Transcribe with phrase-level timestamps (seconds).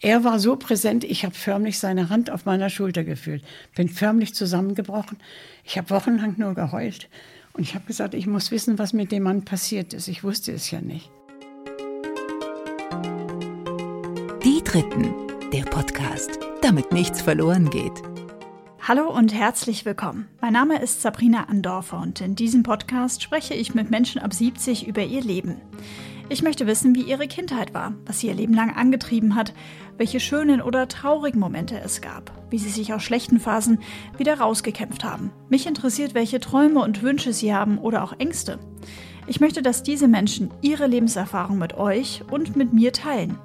[0.00, 3.42] Er war so präsent, ich habe förmlich seine Hand auf meiner Schulter gefühlt,
[3.74, 5.18] bin förmlich zusammengebrochen.
[5.64, 7.08] Ich habe wochenlang nur geheult.
[7.54, 10.06] Und ich habe gesagt, ich muss wissen, was mit dem Mann passiert ist.
[10.06, 11.10] Ich wusste es ja nicht.
[14.44, 15.12] Die Dritten,
[15.52, 18.00] der Podcast, damit nichts verloren geht.
[18.86, 20.28] Hallo und herzlich willkommen.
[20.40, 24.86] Mein Name ist Sabrina Andorfer und in diesem Podcast spreche ich mit Menschen ab 70
[24.86, 25.56] über ihr Leben.
[26.30, 29.54] Ich möchte wissen, wie ihre Kindheit war, was sie ihr Leben lang angetrieben hat,
[29.96, 33.78] welche schönen oder traurigen Momente es gab, wie sie sich aus schlechten Phasen
[34.18, 35.30] wieder rausgekämpft haben.
[35.48, 38.58] Mich interessiert, welche Träume und Wünsche sie haben oder auch Ängste.
[39.26, 43.38] Ich möchte, dass diese Menschen ihre Lebenserfahrung mit euch und mit mir teilen,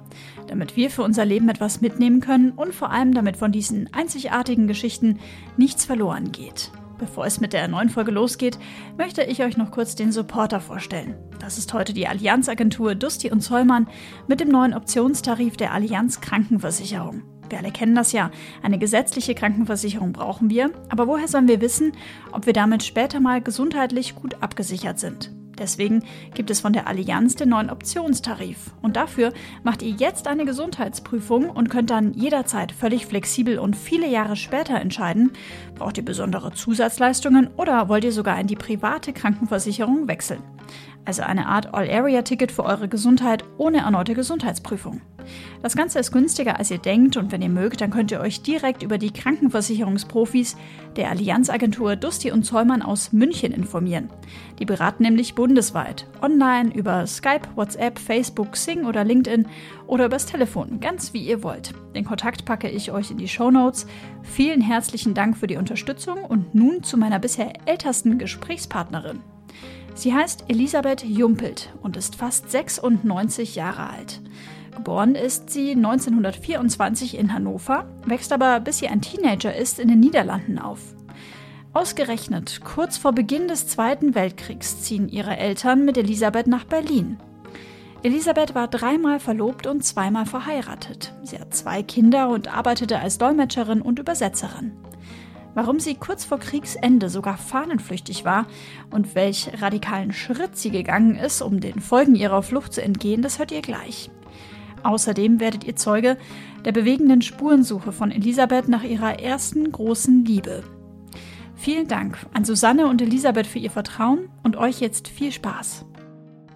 [0.46, 4.66] damit wir für unser Leben etwas mitnehmen können und vor allem damit von diesen einzigartigen
[4.68, 5.20] Geschichten
[5.56, 6.70] nichts verloren geht.
[6.98, 8.58] Bevor es mit der neuen Folge losgeht,
[8.96, 11.16] möchte ich euch noch kurz den Supporter vorstellen.
[11.40, 13.88] Das ist heute die Allianzagentur Dusti und Zollmann
[14.28, 17.22] mit dem neuen Optionstarif der Allianz Krankenversicherung.
[17.48, 18.30] Wir alle kennen das ja.
[18.62, 20.70] Eine gesetzliche Krankenversicherung brauchen wir.
[20.88, 21.92] Aber woher sollen wir wissen,
[22.32, 25.30] ob wir damit später mal gesundheitlich gut abgesichert sind?
[25.58, 28.72] Deswegen gibt es von der Allianz den neuen Optionstarif.
[28.82, 34.08] Und dafür macht ihr jetzt eine Gesundheitsprüfung und könnt dann jederzeit völlig flexibel und viele
[34.08, 35.32] Jahre später entscheiden,
[35.74, 40.42] braucht ihr besondere Zusatzleistungen oder wollt ihr sogar in die private Krankenversicherung wechseln.
[41.04, 45.00] Also eine Art All-Area-Ticket für eure Gesundheit ohne erneute Gesundheitsprüfung.
[45.62, 48.42] Das Ganze ist günstiger, als ihr denkt und wenn ihr mögt, dann könnt ihr euch
[48.42, 50.56] direkt über die Krankenversicherungsprofis
[50.96, 54.10] der Allianzagentur Dusti und Zollmann aus München informieren.
[54.58, 59.46] Die beraten nämlich bundesweit, online, über Skype, WhatsApp, Facebook, Sing oder LinkedIn
[59.86, 61.72] oder übers Telefon, ganz wie ihr wollt.
[61.94, 63.86] Den Kontakt packe ich euch in die Show Notes.
[64.22, 69.20] Vielen herzlichen Dank für die Unterstützung und nun zu meiner bisher ältesten Gesprächspartnerin.
[69.94, 74.20] Sie heißt Elisabeth Jumpelt und ist fast 96 Jahre alt.
[74.74, 80.00] Geboren ist sie 1924 in Hannover, wächst aber bis sie ein Teenager ist in den
[80.00, 80.80] Niederlanden auf.
[81.72, 87.18] Ausgerechnet kurz vor Beginn des Zweiten Weltkriegs ziehen ihre Eltern mit Elisabeth nach Berlin.
[88.02, 91.14] Elisabeth war dreimal verlobt und zweimal verheiratet.
[91.22, 94.72] Sie hat zwei Kinder und arbeitete als Dolmetscherin und Übersetzerin.
[95.54, 98.46] Warum sie kurz vor Kriegsende sogar fahnenflüchtig war
[98.90, 103.38] und welch radikalen Schritt sie gegangen ist, um den Folgen ihrer Flucht zu entgehen, das
[103.38, 104.10] hört ihr gleich.
[104.82, 106.18] Außerdem werdet ihr Zeuge
[106.64, 110.64] der bewegenden Spurensuche von Elisabeth nach ihrer ersten großen Liebe.
[111.54, 115.86] Vielen Dank an Susanne und Elisabeth für ihr Vertrauen und euch jetzt viel Spaß.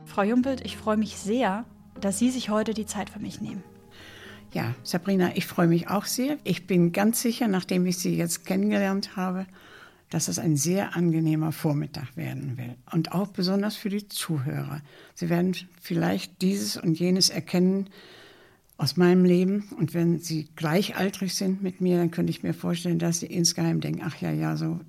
[0.05, 1.65] Frau Jumpelt, ich freue mich sehr,
[2.01, 3.63] dass Sie sich heute die Zeit für mich nehmen.
[4.53, 6.39] Ja, Sabrina, ich freue mich auch sehr.
[6.45, 9.47] Ich bin ganz sicher, nachdem ich Sie jetzt kennengelernt habe,
[10.11, 12.75] dass es ein sehr angenehmer Vormittag werden will.
[12.91, 14.81] Und auch besonders für die Zuhörer.
[15.15, 17.91] Sie werden vielleicht dieses und jenes erkennen,
[18.79, 19.69] aus meinem Leben.
[19.77, 23.81] Und wenn sie gleichaltrig sind mit mir, dann könnte ich mir vorstellen, dass sie insgeheim
[23.81, 24.81] denken, ach ja, ja, so,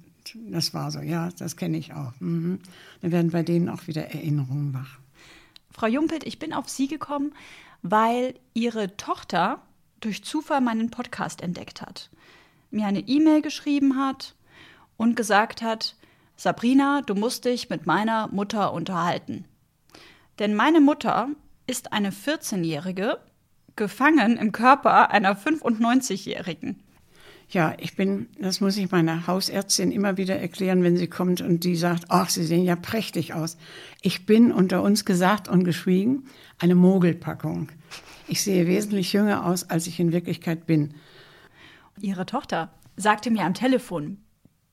[0.49, 2.13] das war so, ja, das kenne ich auch.
[2.19, 2.59] Mhm.
[3.01, 4.99] Dann werden bei denen auch wieder Erinnerungen wach.
[5.71, 7.33] Frau Jumpelt, ich bin auf Sie gekommen,
[7.81, 9.61] weil Ihre Tochter
[9.99, 12.09] durch Zufall meinen Podcast entdeckt hat,
[12.71, 14.35] mir eine E-Mail geschrieben hat
[14.97, 15.95] und gesagt hat,
[16.35, 19.45] Sabrina, du musst dich mit meiner Mutter unterhalten.
[20.39, 21.29] Denn meine Mutter
[21.67, 23.19] ist eine 14-Jährige,
[23.75, 26.83] gefangen im Körper einer 95-Jährigen.
[27.51, 31.63] Ja, ich bin, das muss ich meiner Hausärztin immer wieder erklären, wenn sie kommt und
[31.63, 33.57] die sagt, ach, Sie sehen ja prächtig aus.
[34.01, 36.25] Ich bin unter uns gesagt und geschwiegen
[36.59, 37.69] eine Mogelpackung.
[38.27, 40.93] Ich sehe wesentlich jünger aus, als ich in Wirklichkeit bin.
[41.99, 44.19] Ihre Tochter sagte mir am Telefon,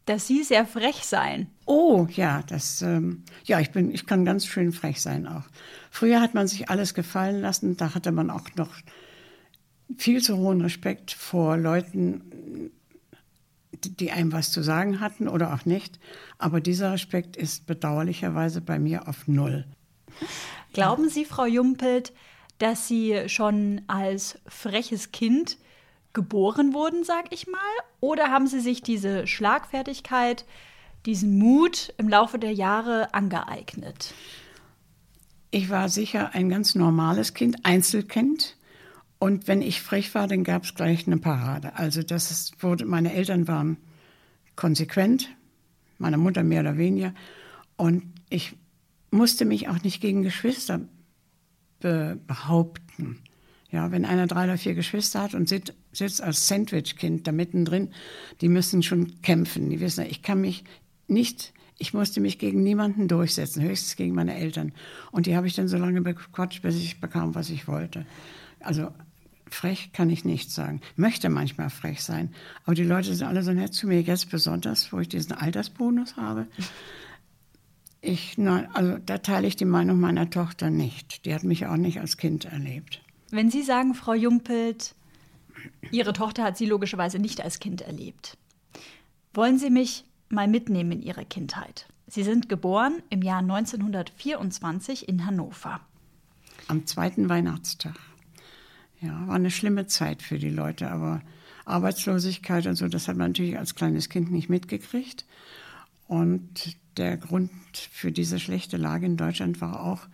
[0.04, 1.48] dass Sie sehr frech seien.
[1.64, 5.44] Oh, ja, das, ähm, ja, ich bin, ich kann ganz schön frech sein auch.
[5.90, 8.70] Früher hat man sich alles gefallen lassen, da hatte man auch noch
[9.96, 12.70] viel zu hohen Respekt vor Leuten,
[13.72, 15.98] die einem was zu sagen hatten oder auch nicht.
[16.38, 19.64] Aber dieser Respekt ist bedauerlicherweise bei mir auf Null.
[20.72, 22.12] Glauben Sie, Frau Jumpelt,
[22.58, 25.58] dass Sie schon als freches Kind
[26.12, 27.60] geboren wurden, sag ich mal?
[28.00, 30.44] Oder haben Sie sich diese Schlagfertigkeit,
[31.04, 34.14] diesen Mut im Laufe der Jahre angeeignet?
[35.50, 38.56] Ich war sicher ein ganz normales Kind, Einzelkind.
[39.18, 41.76] Und wenn ich frech war, dann gab es gleich eine Parade.
[41.76, 43.78] Also das wurde, meine Eltern waren
[44.56, 45.28] konsequent,
[45.98, 47.14] meine Mutter mehr oder weniger.
[47.76, 48.56] Und ich
[49.10, 50.80] musste mich auch nicht gegen Geschwister
[51.80, 53.18] be behaupten.
[53.70, 57.90] Ja, wenn einer drei oder vier Geschwister hat und sitzt, sitzt als Sandwich-Kind da mittendrin,
[58.40, 59.70] die müssen schon kämpfen.
[59.70, 60.64] Die wissen, ich kann mich
[61.08, 64.72] nicht, ich musste mich gegen niemanden durchsetzen, höchstens gegen meine Eltern.
[65.10, 68.06] Und die habe ich dann so lange bequatscht, bis ich bekam, was ich wollte.
[68.60, 68.92] Also
[69.48, 70.80] frech kann ich nicht sagen.
[70.96, 72.34] Möchte manchmal frech sein.
[72.64, 76.16] Aber die Leute sind alle so nett zu mir, jetzt besonders, wo ich diesen Altersbonus
[76.16, 76.46] habe.
[78.00, 81.24] Ich, also da teile ich die Meinung meiner Tochter nicht.
[81.24, 83.02] Die hat mich auch nicht als Kind erlebt.
[83.30, 84.94] Wenn Sie sagen, Frau Jungpelt,
[85.90, 88.36] Ihre Tochter hat Sie logischerweise nicht als Kind erlebt.
[89.34, 91.88] Wollen Sie mich mal mitnehmen in Ihre Kindheit?
[92.06, 95.80] Sie sind geboren im Jahr 1924 in Hannover.
[96.68, 97.94] Am zweiten Weihnachtstag.
[99.00, 101.20] Ja, war eine schlimme Zeit für die Leute, aber
[101.64, 105.24] Arbeitslosigkeit und so, das hat man natürlich als kleines Kind nicht mitgekriegt.
[106.08, 107.50] Und der Grund
[107.92, 110.06] für diese schlechte Lage in Deutschland war auch,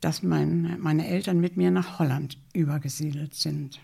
[0.00, 3.80] dass mein, meine Eltern mit mir nach Holland übergesiedelt sind.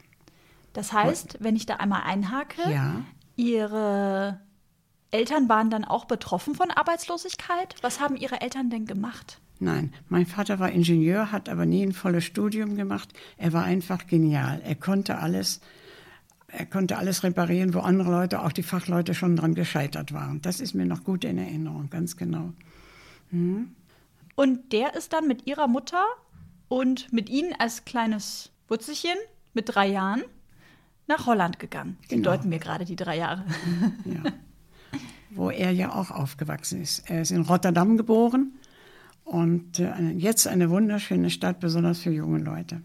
[0.72, 3.04] Das heißt, wenn ich da einmal einhake, ja.
[3.36, 4.40] Ihre
[5.10, 7.76] Eltern waren dann auch betroffen von Arbeitslosigkeit.
[7.82, 9.40] Was haben Ihre Eltern denn gemacht?
[9.58, 13.12] Nein, mein Vater war Ingenieur, hat aber nie ein volles Studium gemacht.
[13.38, 14.60] Er war einfach genial.
[14.62, 15.60] Er konnte alles,
[16.48, 20.42] er konnte alles reparieren, wo andere Leute, auch die Fachleute, schon dran gescheitert waren.
[20.42, 22.52] Das ist mir noch gut in Erinnerung, ganz genau.
[23.30, 23.68] Hm?
[24.34, 26.04] Und der ist dann mit ihrer Mutter
[26.68, 29.16] und mit ihnen als kleines Wurzelchen
[29.54, 30.22] mit drei Jahren
[31.08, 31.96] nach Holland gegangen.
[32.02, 32.32] Sie genau.
[32.32, 33.44] deuten mir gerade die drei Jahre.
[34.04, 34.32] Ja.
[35.30, 37.10] Wo er ja auch aufgewachsen ist.
[37.10, 38.55] Er ist in Rotterdam geboren
[39.26, 42.80] und äh, jetzt eine wunderschöne Stadt, besonders für junge Leute.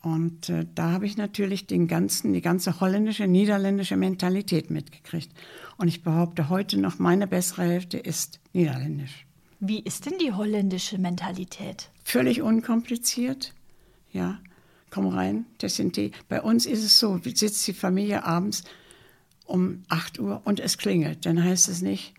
[0.00, 5.30] Und äh, da habe ich natürlich den ganzen, die ganze holländische, niederländische Mentalität mitgekriegt.
[5.76, 9.26] Und ich behaupte heute noch, meine bessere Hälfte ist niederländisch.
[9.58, 11.90] Wie ist denn die holländische Mentalität?
[12.04, 13.52] Völlig unkompliziert.
[14.12, 14.38] Ja,
[14.90, 16.12] komm rein, Tessin Tee.
[16.28, 18.62] Bei uns ist es so, sitzt die Familie abends
[19.46, 21.26] um 8 Uhr und es klingelt.
[21.26, 22.14] Dann heißt es nicht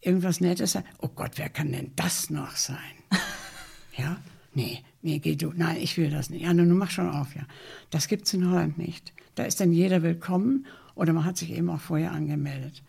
[0.00, 2.78] irgendwas Nettes, oh Gott, wer kann denn das noch sein?
[3.96, 4.18] ja,
[4.54, 6.42] nee, nee, geh du, nein, ich will das nicht.
[6.42, 7.42] Ja, nun mach schon auf, ja.
[7.90, 9.12] Das gibt es in Holland nicht.
[9.34, 12.82] Da ist dann jeder willkommen oder man hat sich eben auch vorher angemeldet.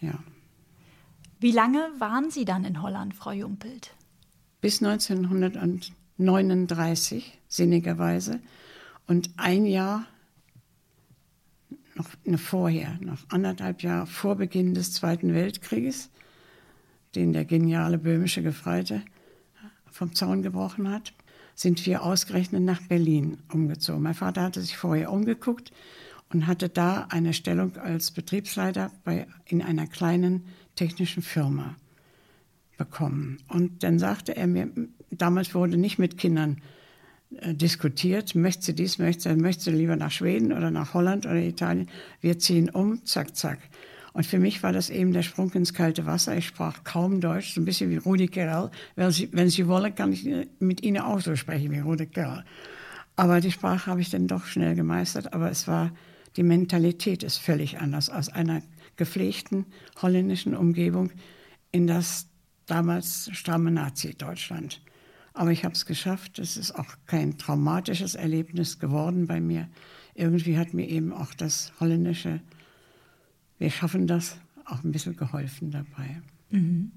[0.00, 0.14] Ja.
[1.40, 3.92] Wie lange waren Sie dann in Holland, Frau Jumpelt?
[4.60, 8.40] Bis 1939, sinnigerweise.
[9.06, 10.06] Und ein Jahr
[11.96, 16.10] noch ne, vorher, noch anderthalb Jahre vor Beginn des Zweiten Weltkrieges,
[17.16, 19.02] den der geniale böhmische Gefreite
[19.90, 21.12] vom Zaun gebrochen hat,
[21.54, 24.02] sind wir ausgerechnet nach Berlin umgezogen.
[24.02, 25.72] Mein Vater hatte sich vorher umgeguckt
[26.32, 30.44] und hatte da eine Stellung als Betriebsleiter bei, in einer kleinen
[30.74, 31.76] technischen Firma
[32.76, 33.38] bekommen.
[33.48, 34.68] Und dann sagte er mir,
[35.10, 36.60] damals wurde nicht mit Kindern
[37.36, 41.24] äh, diskutiert, möchtest du dies, möchtest du, möchtest du lieber nach Schweden oder nach Holland
[41.26, 41.88] oder Italien?
[42.20, 43.60] Wir ziehen um, zack, zack.
[44.14, 46.36] Und für mich war das eben der Sprung ins kalte Wasser.
[46.36, 48.70] Ich sprach kaum Deutsch, so ein bisschen wie Rudi Kerl.
[48.94, 50.26] Wenn Sie, wenn Sie wollen, kann ich
[50.60, 52.44] mit Ihnen auch so sprechen wie Rudi Kerl.
[53.16, 55.34] Aber die Sprache habe ich dann doch schnell gemeistert.
[55.34, 55.90] Aber es war,
[56.36, 58.62] die Mentalität ist völlig anders aus einer
[58.96, 59.66] gepflegten
[60.00, 61.10] holländischen Umgebung
[61.72, 62.28] in das
[62.66, 64.80] damals stramme Nazi-Deutschland.
[65.32, 66.38] Aber ich habe es geschafft.
[66.38, 69.68] Es ist auch kein traumatisches Erlebnis geworden bei mir.
[70.14, 72.40] Irgendwie hat mir eben auch das holländische,
[73.58, 76.20] wir schaffen das, auch ein bisschen geholfen dabei.
[76.50, 76.92] Mhm.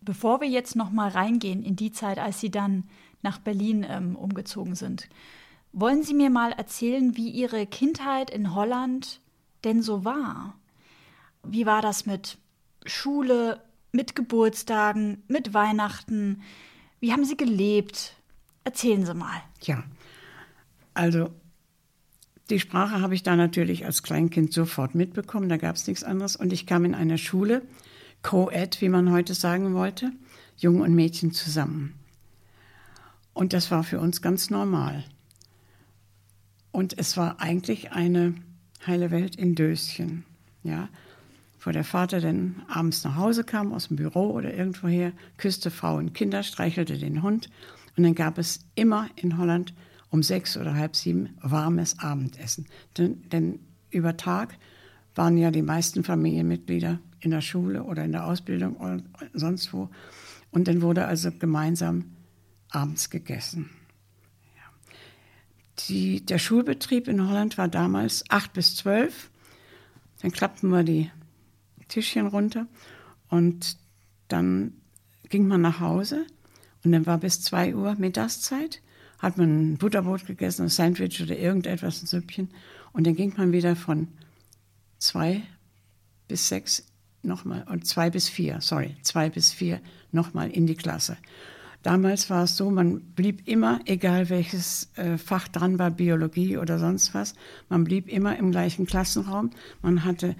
[0.00, 2.84] Bevor wir jetzt noch mal reingehen in die Zeit, als Sie dann
[3.22, 5.08] nach Berlin ähm, umgezogen sind,
[5.72, 9.20] wollen Sie mir mal erzählen, wie Ihre Kindheit in Holland
[9.64, 10.54] denn so war?
[11.42, 12.38] Wie war das mit
[12.84, 16.42] Schule, mit Geburtstagen, mit Weihnachten?
[17.00, 18.14] Wie haben Sie gelebt?
[18.64, 19.42] Erzählen Sie mal.
[19.62, 19.84] Ja,
[20.94, 21.30] also
[22.50, 26.36] die Sprache habe ich da natürlich als Kleinkind sofort mitbekommen, da gab es nichts anderes.
[26.36, 27.62] Und ich kam in eine Schule,
[28.22, 30.12] Co-Ed, wie man heute sagen wollte,
[30.56, 31.94] Jungen und Mädchen zusammen.
[33.34, 35.04] Und das war für uns ganz normal.
[36.72, 38.34] Und es war eigentlich eine
[38.86, 40.24] heile Welt in Döschen.
[40.62, 40.88] Ja,
[41.60, 45.96] wo der Vater dann abends nach Hause kam aus dem Büro oder irgendwoher, küsste Frau
[45.96, 47.50] und Kinder, streichelte den Hund
[47.96, 49.74] und dann gab es immer in Holland
[50.10, 52.66] um sechs oder halb sieben warmes Abendessen.
[52.96, 53.60] Denn, denn
[53.90, 54.56] über Tag
[55.14, 59.02] waren ja die meisten Familienmitglieder in der Schule oder in der Ausbildung oder
[59.34, 59.90] sonst wo.
[60.50, 62.04] Und dann wurde also gemeinsam
[62.70, 63.70] abends gegessen.
[64.56, 64.90] Ja.
[65.88, 69.30] Die, der Schulbetrieb in Holland war damals acht bis zwölf.
[70.22, 71.10] Dann klappten wir die
[71.88, 72.66] Tischchen runter
[73.28, 73.78] und
[74.28, 74.72] dann
[75.28, 76.26] ging man nach Hause
[76.84, 78.82] und dann war bis zwei Uhr Mittagszeit,
[79.18, 82.48] hat man ein Butterbrot gegessen, ein Sandwich oder irgendetwas, ein Süppchen
[82.92, 84.08] und dann ging man wieder von
[84.98, 85.42] zwei
[86.28, 86.86] bis sechs
[87.22, 89.80] nochmal und zwei bis vier, sorry, zwei bis vier
[90.12, 91.16] nochmal in die Klasse.
[91.82, 96.78] Damals war es so, man blieb immer, egal welches äh, Fach dran war, Biologie oder
[96.78, 97.34] sonst was,
[97.68, 99.50] man blieb immer im gleichen Klassenraum.
[99.80, 100.34] Man hatte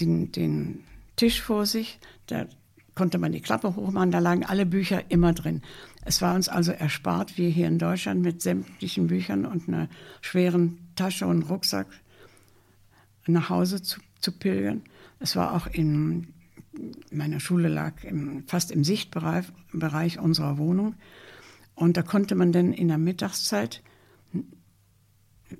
[0.00, 0.84] den, den
[1.16, 2.46] Tisch vor sich, da
[2.98, 5.62] konnte man die Klappe hochmachen, da lagen alle Bücher immer drin.
[6.04, 9.88] Es war uns also erspart, wie hier in Deutschland mit sämtlichen Büchern und einer
[10.20, 11.86] schweren Tasche und Rucksack
[13.28, 14.82] nach Hause zu, zu pilgern.
[15.20, 16.34] Es war auch in
[17.12, 20.96] meiner Schule lag im, fast im Sichtbereich Bereich unserer Wohnung.
[21.76, 23.80] Und da konnte man dann in der Mittagszeit,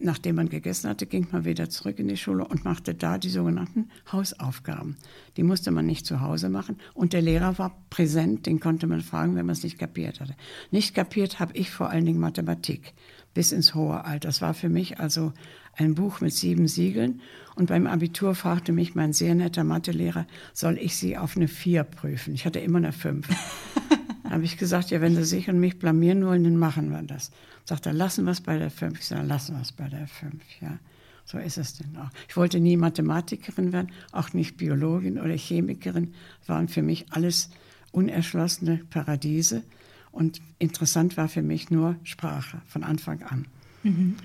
[0.00, 3.30] nachdem man gegessen hatte, ging man wieder zurück in die Schule und machte da die
[3.30, 4.96] sogenannten Hausaufgaben.
[5.36, 6.76] Die musste man nicht zu Hause machen.
[6.94, 10.34] Und der Lehrer war präsent, den konnte man fragen, wenn man es nicht kapiert hatte.
[10.70, 12.94] Nicht kapiert habe ich vor allen Dingen Mathematik
[13.34, 14.28] bis ins hohe Alter.
[14.28, 15.32] Das war für mich also
[15.74, 17.20] ein Buch mit sieben Siegeln.
[17.54, 21.84] Und beim Abitur fragte mich mein sehr netter Mathelehrer, soll ich sie auf eine Vier
[21.84, 22.34] prüfen?
[22.34, 23.28] Ich hatte immer eine Fünf.
[24.24, 27.02] da habe ich gesagt, ja, wenn Sie sich und mich blamieren wollen, dann machen wir
[27.02, 27.30] das.
[27.68, 28.98] Sagt er, lassen wir es bei der Fünf.
[28.98, 30.78] Ich sage, lassen wir es bei der Fünf, ja.
[31.26, 32.08] So ist es denn auch.
[32.26, 36.14] Ich wollte nie Mathematikerin werden, auch nicht Biologin oder Chemikerin.
[36.46, 37.50] Waren für mich alles
[37.92, 39.64] unerschlossene Paradiese.
[40.12, 43.46] Und interessant war für mich nur Sprache von Anfang an.
[43.82, 44.16] Mhm.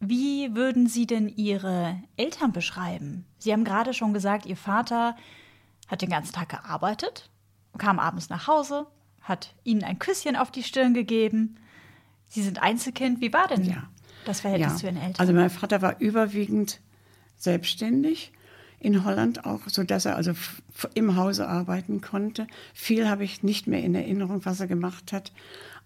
[0.00, 3.26] Wie würden Sie denn Ihre Eltern beschreiben?
[3.38, 5.14] Sie haben gerade schon gesagt, Ihr Vater
[5.86, 7.30] hat den ganzen Tag gearbeitet,
[7.78, 8.88] kam abends nach Hause,
[9.20, 11.58] hat Ihnen ein Küsschen auf die Stirn gegeben.
[12.28, 13.20] Sie sind Einzelkind.
[13.20, 13.88] Wie war denn ja.
[14.24, 14.78] das Verhältnis ja.
[14.78, 15.14] zu Ihren Eltern?
[15.18, 16.80] Also mein Vater war überwiegend
[17.36, 18.32] selbstständig
[18.80, 20.32] in Holland auch, so dass er also
[20.94, 22.46] im Hause arbeiten konnte.
[22.74, 25.32] Viel habe ich nicht mehr in Erinnerung, was er gemacht hat,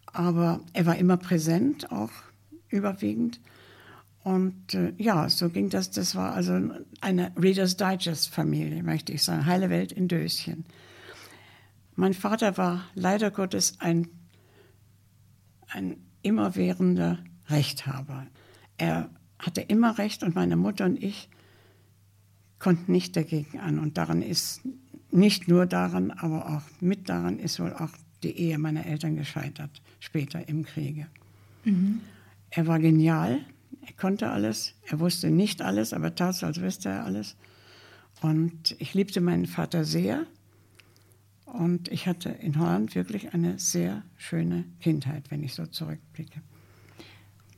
[0.06, 2.10] aber er war immer präsent, auch
[2.68, 3.40] überwiegend.
[4.24, 5.90] Und äh, ja, so ging das.
[5.90, 6.60] Das war also
[7.00, 9.46] eine Reader's Digest-Familie, möchte ich sagen.
[9.46, 10.64] Heile Welt in Döschen.
[11.96, 14.08] Mein Vater war leider Gottes ein,
[15.68, 18.26] ein immerwährender Rechthaber.
[18.78, 21.28] Er hatte immer Recht und meine Mutter und ich
[22.58, 23.78] konnten nicht dagegen an.
[23.78, 24.62] Und daran ist,
[25.10, 27.90] nicht nur daran, aber auch mit daran ist wohl auch
[28.22, 31.06] die Ehe meiner Eltern gescheitert, später im Kriege.
[31.64, 32.00] Mhm.
[32.50, 33.40] Er war genial,
[33.84, 37.36] er konnte alles, er wusste nicht alles, aber tat so, als wüsste er alles.
[38.20, 40.26] Und ich liebte meinen Vater sehr.
[41.52, 46.40] Und ich hatte in Holland wirklich eine sehr schöne Kindheit, wenn ich so zurückblicke.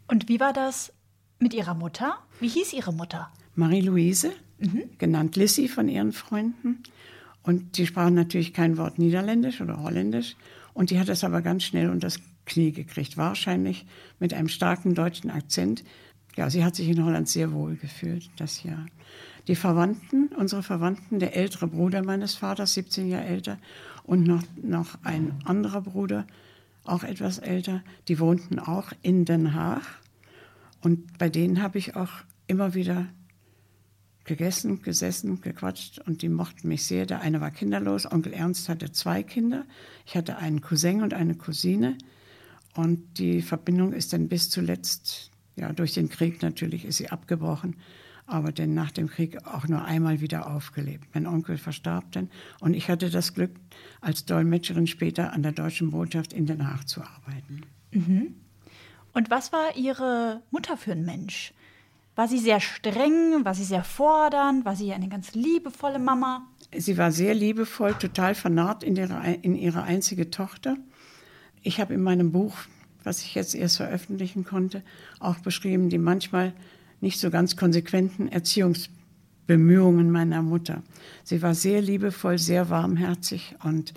[0.08, 0.92] Und wie war das
[1.38, 2.18] mit Ihrer Mutter?
[2.40, 3.30] Wie hieß Ihre Mutter?
[3.54, 4.90] Marie-Louise, mhm.
[4.98, 6.82] genannt Lissy von ihren Freunden.
[7.44, 10.34] Und die sprachen natürlich kein Wort Niederländisch oder Holländisch.
[10.72, 13.16] Und die hat es aber ganz schnell unter das Knie gekriegt.
[13.16, 13.86] Wahrscheinlich
[14.18, 15.84] mit einem starken deutschen Akzent,
[16.34, 18.86] ja, sie hat sich in Holland sehr wohl gefühlt, das Jahr.
[19.46, 23.58] Die Verwandten, unsere Verwandten, der ältere Bruder meines Vaters, 17 Jahre älter,
[24.04, 26.26] und noch, noch ein anderer Bruder,
[26.84, 29.82] auch etwas älter, die wohnten auch in Den Haag.
[30.82, 32.10] Und bei denen habe ich auch
[32.46, 33.06] immer wieder
[34.24, 37.06] gegessen, gesessen, gequatscht und die mochten mich sehr.
[37.06, 39.64] Der eine war kinderlos, Onkel Ernst hatte zwei Kinder.
[40.06, 41.96] Ich hatte einen Cousin und eine Cousine.
[42.74, 47.76] Und die Verbindung ist dann bis zuletzt ja, durch den Krieg natürlich ist sie abgebrochen,
[48.26, 51.06] aber dann nach dem Krieg auch nur einmal wieder aufgelebt.
[51.14, 53.50] Mein Onkel verstarb dann und ich hatte das Glück,
[54.00, 57.62] als Dolmetscherin später an der deutschen Botschaft in Den Haag zu arbeiten.
[57.92, 58.34] Mhm.
[59.12, 61.52] Und was war Ihre Mutter für ein Mensch?
[62.16, 63.44] War sie sehr streng?
[63.44, 64.64] War sie sehr fordernd?
[64.64, 66.46] War sie eine ganz liebevolle Mama?
[66.76, 70.76] Sie war sehr liebevoll, total vernarrt in ihre, in ihre einzige Tochter.
[71.62, 72.54] Ich habe in meinem Buch
[73.04, 74.82] was ich jetzt erst veröffentlichen konnte,
[75.20, 76.52] auch beschrieben, die manchmal
[77.04, 80.82] nicht so ganz konsequenten Erziehungsbemühungen meiner Mutter.
[81.22, 83.94] Sie war sehr liebevoll, sehr warmherzig und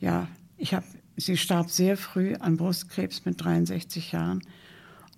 [0.00, 0.26] ja,
[0.58, 0.84] ich habe,
[1.16, 4.42] sie starb sehr früh an Brustkrebs mit 63 Jahren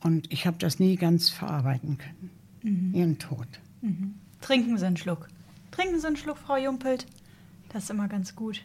[0.03, 2.31] und ich habe das nie ganz verarbeiten können,
[2.63, 2.95] mhm.
[2.95, 3.49] ihren Tod.
[3.81, 4.15] Mhm.
[4.43, 5.29] Trinken Sie einen Schluck.
[5.71, 7.07] Trinken Sie einen Schluck, Frau Jumpelt.
[7.71, 8.63] Das ist immer ganz gut.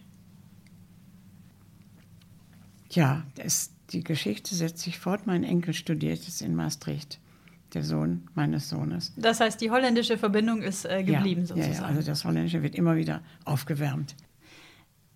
[2.92, 5.26] Ja, das, die Geschichte setzt sich fort.
[5.28, 7.20] Mein Enkel studiert jetzt in Maastricht,
[7.74, 9.14] der Sohn meines Sohnes.
[9.16, 11.74] Das heißt, die holländische Verbindung ist äh, geblieben ja, sozusagen.
[11.74, 14.16] Ja, ja, also das Holländische wird immer wieder aufgewärmt.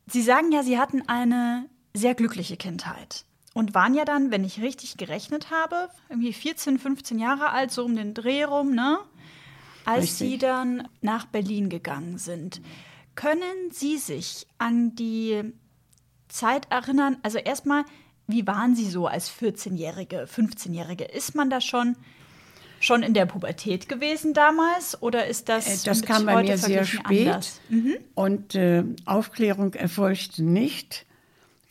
[0.08, 4.62] Sie sagen ja, Sie hatten eine sehr glückliche Kindheit und waren ja dann, wenn ich
[4.62, 9.00] richtig gerechnet habe, irgendwie 14, 15 Jahre alt, so um den Dreh rum, ne?
[9.86, 10.18] Als richtig.
[10.18, 12.62] Sie dann nach Berlin gegangen sind.
[13.16, 15.54] Können Sie sich an die
[16.30, 17.18] Zeit erinnern?
[17.22, 17.84] Also erstmal,
[18.28, 21.04] wie waren Sie so als 14-Jährige, 15-Jährige?
[21.04, 21.96] Ist man da schon
[22.84, 26.86] schon in der Pubertät gewesen damals oder ist das äh, das kam bei mir sehr
[26.86, 27.98] spät mhm.
[28.16, 31.06] und äh, Aufklärung erfolgte nicht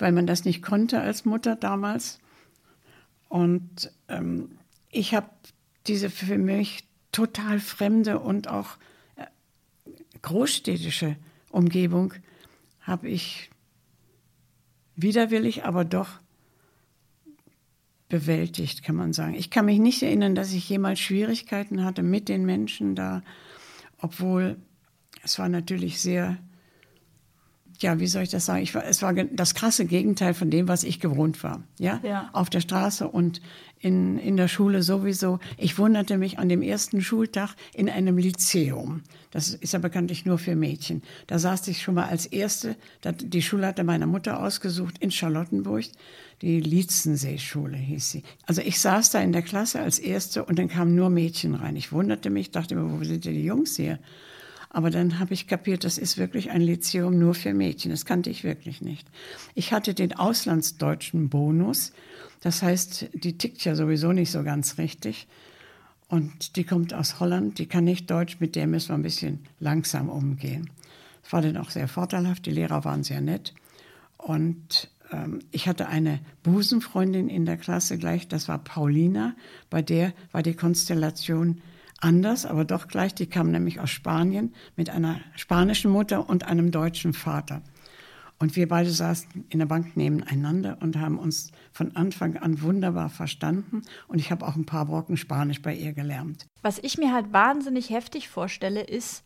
[0.03, 2.19] weil man das nicht konnte als Mutter damals.
[3.29, 4.59] Und ähm,
[4.91, 5.31] ich habe
[5.87, 8.79] diese für mich total fremde und auch
[9.15, 9.27] äh,
[10.21, 11.15] großstädtische
[11.51, 12.15] Umgebung
[12.81, 13.49] habe ich
[14.97, 16.09] widerwillig, aber doch
[18.13, 19.33] bewältigt, kann man sagen.
[19.33, 23.23] Ich kann mich nicht erinnern, dass ich jemals Schwierigkeiten hatte mit den Menschen da,
[23.99, 24.59] obwohl
[25.25, 26.37] es war natürlich sehr
[27.83, 28.63] ja, wie soll ich das sagen?
[28.63, 31.63] Ich war, es war das krasse Gegenteil von dem, was ich gewohnt war.
[31.79, 32.31] Ja, ja.
[32.33, 33.41] auf der Straße und
[33.83, 35.41] in, in der Schule sowieso.
[35.59, 39.03] Ich wunderte mich an dem ersten Schultag in einem Lyzeum.
[39.33, 41.03] Das ist ja bekanntlich nur für Mädchen.
[41.27, 42.77] Da saß ich schon mal als Erste.
[43.05, 45.87] Die Schule hatte meine Mutter ausgesucht in Charlottenburg.
[46.43, 48.23] Die Lietzenseeschule hieß sie.
[48.47, 51.77] Also ich saß da in der Klasse als Erste und dann kamen nur Mädchen rein.
[51.77, 53.99] Ich wunderte mich, dachte mir, wo sind denn die Jungs hier?
[54.75, 57.91] Aber dann habe ich kapiert, das ist wirklich ein Lyzeum nur für Mädchen.
[57.91, 59.07] Das kannte ich wirklich nicht.
[59.55, 61.93] Ich hatte den auslandsdeutschen Bonus.
[62.41, 65.29] Das heißt, die tickt ja sowieso nicht so ganz richtig.
[66.09, 69.41] Und die kommt aus Holland, die kann nicht Deutsch, mit der müssen wir ein bisschen
[69.61, 70.71] langsam umgehen.
[71.23, 73.53] Das war dann auch sehr vorteilhaft, die Lehrer waren sehr nett.
[74.17, 79.35] Und ähm, ich hatte eine Busenfreundin in der Klasse gleich, das war Paulina,
[79.69, 81.61] bei der war die Konstellation
[82.03, 83.15] anders, aber doch gleich.
[83.15, 87.63] Die kam nämlich aus Spanien mit einer spanischen Mutter und einem deutschen Vater.
[88.39, 93.09] Und wir beide saßen in der Bank nebeneinander und haben uns von Anfang an wunderbar
[93.09, 93.83] verstanden.
[94.09, 96.47] Und ich habe auch ein paar Brocken Spanisch bei ihr gelernt.
[96.61, 99.23] Was ich mir halt wahnsinnig heftig vorstelle, ist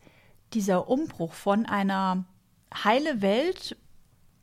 [0.53, 2.25] dieser Umbruch von einer
[2.83, 3.75] heile Welt,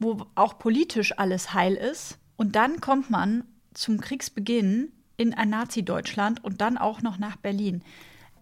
[0.01, 2.19] wo auch politisch alles heil ist.
[2.35, 7.85] Und dann kommt man zum Kriegsbeginn in ein Nazi-Deutschland und dann auch noch nach Berlin.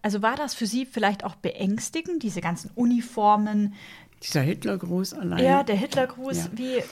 [0.03, 3.73] Also war das für Sie vielleicht auch beängstigend, diese ganzen Uniformen?
[4.21, 5.43] Dieser Hitlergruß allein.
[5.43, 6.49] Ja, der Hitlergruß, ja.
[6.53, 6.83] wie.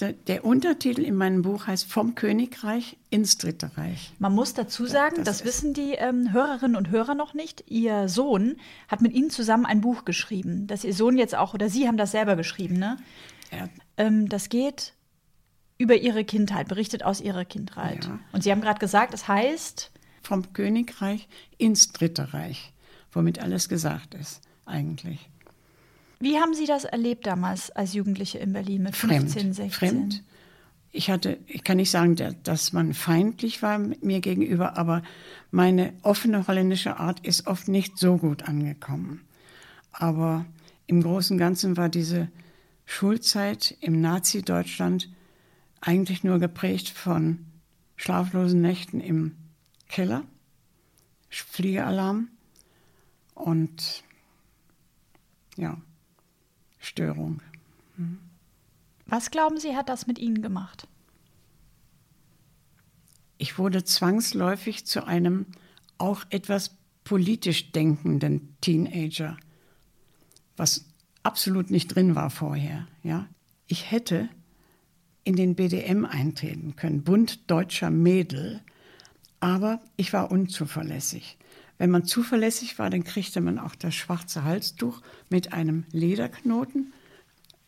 [0.00, 4.12] Der, der, Untertitel in meinem Buch heißt Vom Königreich ins Dritte Reich.
[4.20, 7.64] Man muss dazu sagen, das, das wissen die ähm, Hörerinnen und Hörer noch nicht.
[7.68, 11.68] Ihr Sohn hat mit Ihnen zusammen ein Buch geschrieben, dass Ihr Sohn jetzt auch, oder
[11.68, 12.96] Sie haben das selber geschrieben, ne?
[13.50, 13.68] Ja.
[13.96, 14.94] Ähm, das geht
[15.78, 18.04] über Ihre Kindheit, berichtet aus Ihrer Kindheit.
[18.04, 18.18] Ja.
[18.32, 19.90] Und Sie haben gerade gesagt, es heißt
[20.28, 22.74] vom Königreich ins Dritte Reich,
[23.12, 25.30] womit alles gesagt ist eigentlich.
[26.20, 29.70] Wie haben Sie das erlebt damals als Jugendliche in Berlin mit 15, fremd, 16?
[29.70, 30.24] Fremd.
[30.90, 35.02] Ich hatte, ich kann nicht sagen, dass man feindlich war mir gegenüber, aber
[35.50, 39.22] meine offene holländische Art ist oft nicht so gut angekommen.
[39.92, 40.44] Aber
[40.86, 42.28] im Großen und Ganzen war diese
[42.84, 45.08] Schulzeit im Nazi-Deutschland
[45.80, 47.46] eigentlich nur geprägt von
[47.96, 49.37] schlaflosen Nächten im
[49.88, 50.24] Keller,
[51.28, 52.28] Fliegealarm
[53.34, 54.04] und
[55.56, 55.80] ja,
[56.78, 57.42] Störung.
[57.96, 58.18] Mhm.
[59.06, 60.86] Was glauben Sie, hat das mit Ihnen gemacht?
[63.38, 65.46] Ich wurde zwangsläufig zu einem
[65.96, 69.36] auch etwas politisch denkenden Teenager,
[70.56, 70.84] was
[71.22, 72.86] absolut nicht drin war vorher.
[73.02, 73.28] Ja?
[73.66, 74.28] Ich hätte
[75.24, 78.60] in den BDM eintreten können, Bund Deutscher Mädel,
[79.40, 81.38] aber ich war unzuverlässig.
[81.78, 86.92] Wenn man zuverlässig war, dann kriegte man auch das schwarze Halstuch mit einem Lederknoten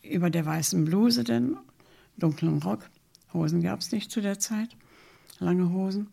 [0.03, 1.57] über der weißen Bluse, den
[2.17, 2.89] dunklen Rock.
[3.33, 4.69] Hosen gab es nicht zu der Zeit,
[5.39, 6.07] lange Hosen.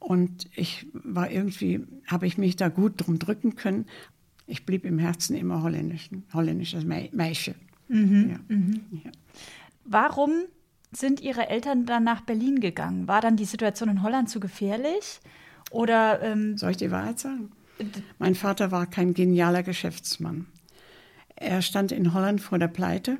[0.00, 3.86] Und ich war irgendwie, habe ich mich da gut drum drücken können.
[4.46, 7.54] Ich blieb im Herzen immer holländisch, holländisches Mädchen.
[7.88, 8.38] Mhm, ja.
[8.48, 8.80] Mhm.
[9.04, 9.10] Ja.
[9.84, 10.32] Warum
[10.92, 13.08] sind Ihre Eltern dann nach Berlin gegangen?
[13.08, 15.20] War dann die Situation in Holland zu gefährlich?
[15.70, 17.50] Oder ähm soll ich die Wahrheit sagen?
[18.18, 20.46] Mein Vater war kein genialer Geschäftsmann.
[21.36, 23.18] Er stand in Holland vor der Pleite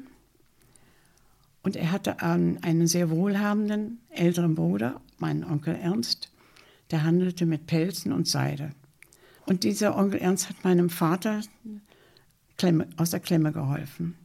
[1.63, 6.33] und er hatte einen sehr wohlhabenden älteren Bruder, meinen Onkel Ernst,
[6.91, 8.71] der handelte mit Pelzen und Seide.
[9.47, 11.43] Und dieser Onkel Ernst hat meinem Vater
[12.57, 14.17] Klemme, aus der Klemme geholfen.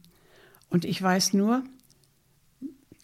[0.70, 1.62] Und ich weiß nur,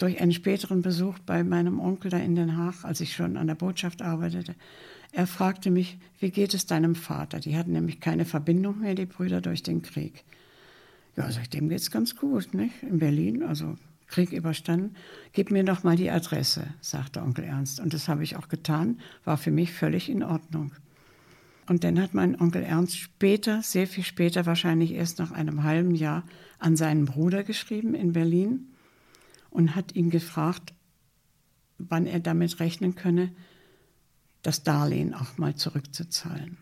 [0.00, 3.46] durch einen späteren Besuch bei meinem Onkel da in Den Haag, als ich schon an
[3.46, 4.54] der Botschaft arbeitete.
[5.12, 7.38] Er fragte mich, wie geht es deinem Vater?
[7.38, 10.24] Die hatten nämlich keine Verbindung mehr, die Brüder, durch den Krieg.
[11.16, 12.82] Ja, sag ich, dem geht's ganz gut, nicht?
[12.82, 14.94] In Berlin, also Krieg überstanden.
[15.32, 17.78] Gib mir doch mal die Adresse, sagte Onkel Ernst.
[17.78, 20.72] Und das habe ich auch getan, war für mich völlig in Ordnung.
[21.68, 25.94] Und dann hat mein Onkel Ernst später, sehr viel später, wahrscheinlich erst nach einem halben
[25.94, 26.24] Jahr,
[26.58, 28.70] an seinen Bruder geschrieben in Berlin
[29.50, 30.72] und hat ihn gefragt,
[31.78, 33.32] wann er damit rechnen könne,
[34.42, 36.56] das Darlehen auch mal zurückzuzahlen.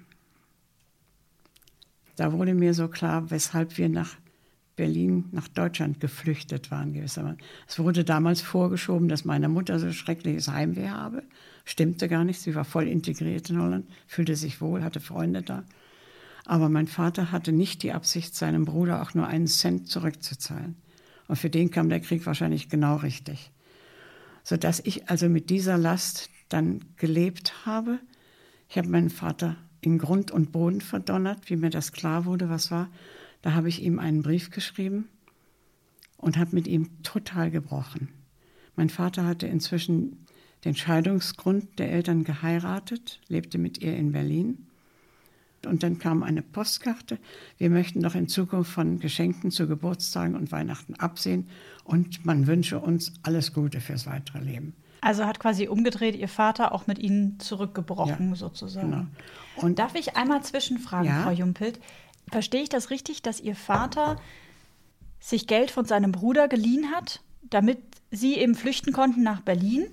[2.17, 4.17] Da wurde mir so klar, weshalb wir nach
[4.75, 7.39] Berlin nach Deutschland geflüchtet waren gewissermaßen.
[7.67, 11.25] Es wurde damals vorgeschoben, dass meine Mutter so schreckliches Heimweh habe.
[11.65, 12.41] Stimmte gar nicht.
[12.41, 15.65] Sie war voll integriert in Holland, fühlte sich wohl, hatte Freunde da.
[16.45, 20.77] Aber mein Vater hatte nicht die Absicht, seinem Bruder auch nur einen Cent zurückzuzahlen.
[21.29, 23.53] Und für den kam der Krieg wahrscheinlich genau richtig.
[24.43, 28.01] Sodass ich also mit dieser Last dann gelebt habe.
[28.69, 32.71] Ich habe meinen Vater in Grund und Boden verdonnert, wie mir das klar wurde, was
[32.71, 32.89] war.
[33.43, 35.09] Da habe ich ihm einen Brief geschrieben
[36.17, 38.09] und habe mit ihm total gebrochen.
[38.75, 40.25] Mein Vater hatte inzwischen
[40.65, 44.68] den Scheidungsgrund der Eltern geheiratet, lebte mit ihr in Berlin.
[45.67, 47.19] Und dann kam eine Postkarte.
[47.57, 51.49] Wir möchten doch in Zukunft von Geschenken zu Geburtstagen und Weihnachten absehen
[51.85, 54.75] und man wünsche uns alles Gute fürs weitere Leben.
[55.01, 58.91] Also hat quasi umgedreht Ihr Vater auch mit Ihnen zurückgebrochen, ja, sozusagen.
[58.91, 59.07] Genau.
[59.57, 61.23] Und Darf ich einmal zwischenfragen, ja?
[61.23, 61.81] Frau Jumpelt?
[62.31, 64.17] Verstehe ich das richtig, dass Ihr Vater
[65.21, 67.79] sich Geld von seinem Bruder geliehen hat, damit
[68.11, 69.87] Sie eben flüchten konnten nach Berlin?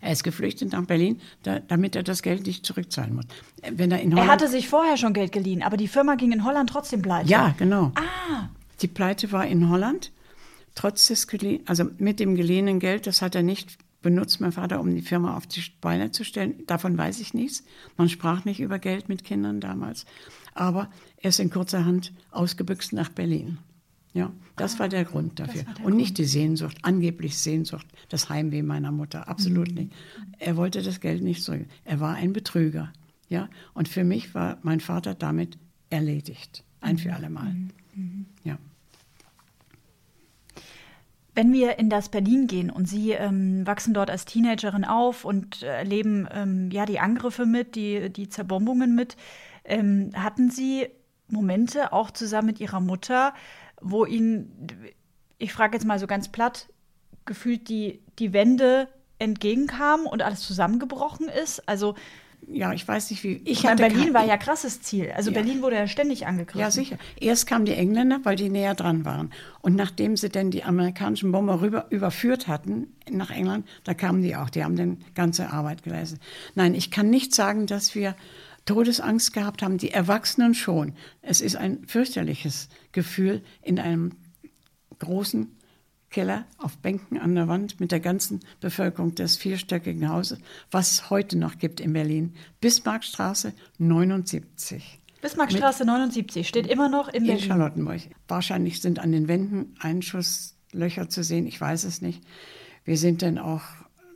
[0.00, 3.26] Er ist geflüchtet nach Berlin, da, damit er das Geld nicht zurückzahlen muss.
[3.70, 6.32] Wenn er, in Holland, er hatte sich vorher schon Geld geliehen, aber die Firma ging
[6.32, 7.28] in Holland trotzdem pleite.
[7.28, 7.92] Ja, genau.
[7.94, 8.48] Ah.
[8.80, 10.10] Die Pleite war in Holland,
[10.74, 11.26] trotz des
[11.66, 15.36] also mit dem geliehenen Geld, das hat er nicht benutzt, mein Vater, um die Firma
[15.36, 16.66] auf die Beine zu stellen.
[16.66, 17.64] Davon weiß ich nichts.
[17.96, 20.06] Man sprach nicht über Geld mit Kindern damals.
[20.54, 23.58] Aber er ist in kurzer Hand ausgebüxt nach Berlin.
[24.12, 25.62] Ja, das ah, war der Grund dafür.
[25.62, 26.18] Der und nicht Grund.
[26.18, 29.28] die Sehnsucht, angeblich Sehnsucht, das Heimweh meiner Mutter.
[29.28, 29.74] Absolut mhm.
[29.74, 29.92] nicht.
[30.38, 31.66] Er wollte das Geld nicht zurück.
[31.84, 32.92] Er war ein Betrüger.
[33.28, 36.64] Ja, und für mich war mein Vater damit erledigt.
[36.80, 37.50] Ein für alle Mal.
[37.50, 37.70] Mhm.
[37.94, 38.26] mhm.
[38.42, 38.58] Ja.
[41.34, 45.62] Wenn wir in das Berlin gehen und Sie ähm, wachsen dort als Teenagerin auf und
[45.62, 49.16] erleben ähm, ja die Angriffe mit, die, die Zerbombungen mit,
[49.64, 50.88] ähm, hatten Sie
[51.28, 53.32] Momente auch zusammen mit Ihrer Mutter,
[53.80, 54.68] wo Ihnen,
[55.38, 56.68] ich frage jetzt mal so ganz platt,
[57.24, 58.88] gefühlt die, die Wände
[59.18, 61.68] entgegenkamen und alles zusammengebrochen ist?
[61.68, 61.94] Also
[62.48, 63.40] ja, ich weiß nicht, wie.
[63.44, 65.12] Ich, meine, Berlin war ja krasses Ziel.
[65.14, 65.40] Also ja.
[65.40, 66.60] Berlin wurde ja ständig angegriffen.
[66.60, 66.96] Ja, sicher.
[67.20, 69.30] Erst kamen die Engländer, weil die näher dran waren.
[69.60, 74.36] Und nachdem sie dann die amerikanischen Bomber rüber überführt hatten nach England, da kamen die
[74.36, 74.50] auch.
[74.50, 76.20] Die haben dann ganze Arbeit geleistet.
[76.54, 78.14] Nein, ich kann nicht sagen, dass wir
[78.70, 80.92] Todesangst gehabt haben, die Erwachsenen schon.
[81.22, 84.12] Es ist ein fürchterliches Gefühl, in einem
[85.00, 85.48] großen
[86.08, 90.38] Keller auf Bänken an der Wand mit der ganzen Bevölkerung des vierstöckigen Hauses,
[90.70, 92.34] was es heute noch gibt in Berlin.
[92.60, 95.00] Bismarckstraße 79.
[95.20, 97.42] Bismarckstraße 79 steht immer noch in Berlin.
[97.42, 98.02] In Charlottenburg.
[98.28, 102.22] Wahrscheinlich sind an den Wänden Einschusslöcher zu sehen, ich weiß es nicht.
[102.84, 103.62] Wir sind dann auch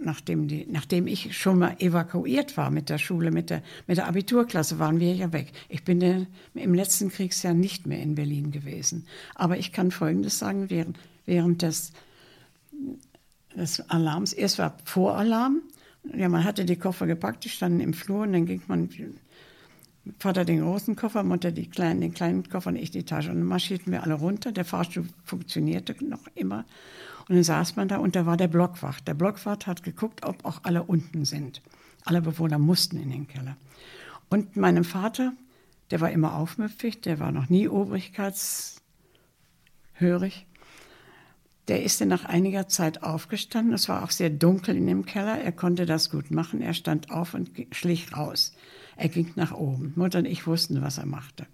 [0.04, 4.06] nachdem, die, nachdem ich schon mal evakuiert war mit der Schule, mit der, mit der
[4.06, 5.52] Abiturklasse, waren wir ja weg.
[5.68, 9.06] Ich bin der, im letzten Kriegsjahr nicht mehr in Berlin gewesen.
[9.34, 11.92] Aber ich kann Folgendes sagen, während, während des,
[13.54, 15.62] des Alarms, erst war Voralarm,
[16.14, 18.90] ja, man hatte die Koffer gepackt, die standen im Flur und dann ging man,
[20.18, 23.30] Vater den großen Koffer, Mutter die kleinen, den kleinen Koffer und ich die Tasche.
[23.30, 24.52] Und dann marschierten wir alle runter.
[24.52, 26.64] Der Fahrstuhl funktionierte noch immer.
[27.28, 29.08] Und dann saß man da und da war der Blockwacht.
[29.08, 31.62] Der Blockwacht hat geguckt, ob auch alle unten sind.
[32.04, 33.56] Alle Bewohner mussten in den Keller.
[34.28, 35.32] Und meinem Vater,
[35.90, 40.46] der war immer aufmüpfig, der war noch nie obrigkeitshörig.
[41.68, 43.72] Der ist dann nach einiger Zeit aufgestanden.
[43.72, 45.40] Es war auch sehr dunkel in dem Keller.
[45.40, 46.60] Er konnte das gut machen.
[46.60, 48.54] Er stand auf und schlich raus.
[48.96, 49.94] Er ging nach oben.
[49.96, 51.46] Mutter und ich wussten, was er machte.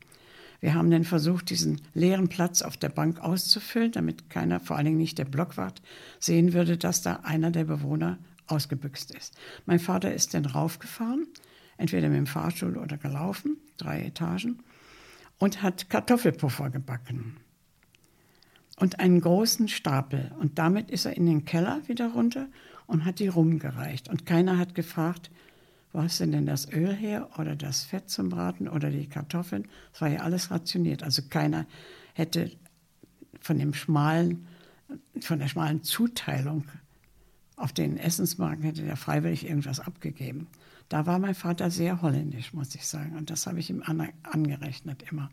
[0.60, 4.84] Wir haben dann versucht, diesen leeren Platz auf der Bank auszufüllen, damit keiner, vor allen
[4.84, 5.80] Dingen nicht der Blockwart,
[6.18, 9.34] sehen würde, dass da einer der Bewohner ausgebüxt ist.
[9.64, 11.26] Mein Vater ist dann raufgefahren,
[11.78, 14.58] entweder mit dem Fahrstuhl oder gelaufen, drei Etagen,
[15.38, 17.36] und hat Kartoffelpuffer gebacken.
[18.76, 20.32] Und einen großen Stapel.
[20.38, 22.48] Und damit ist er in den Keller wieder runter
[22.86, 24.08] und hat die rumgereicht.
[24.08, 25.30] Und keiner hat gefragt,
[25.92, 29.66] wo hast du denn das Öl her oder das Fett zum Braten oder die Kartoffeln?
[29.92, 31.02] Es war ja alles rationiert.
[31.02, 31.66] Also keiner
[32.14, 32.50] hätte
[33.40, 34.46] von dem schmalen,
[35.20, 36.64] von der schmalen Zuteilung
[37.56, 40.46] auf den Essensmarken hätte der freiwillig irgendwas abgegeben.
[40.88, 43.16] Da war mein Vater sehr holländisch, muss ich sagen.
[43.16, 43.82] Und das habe ich ihm
[44.22, 45.30] angerechnet immer.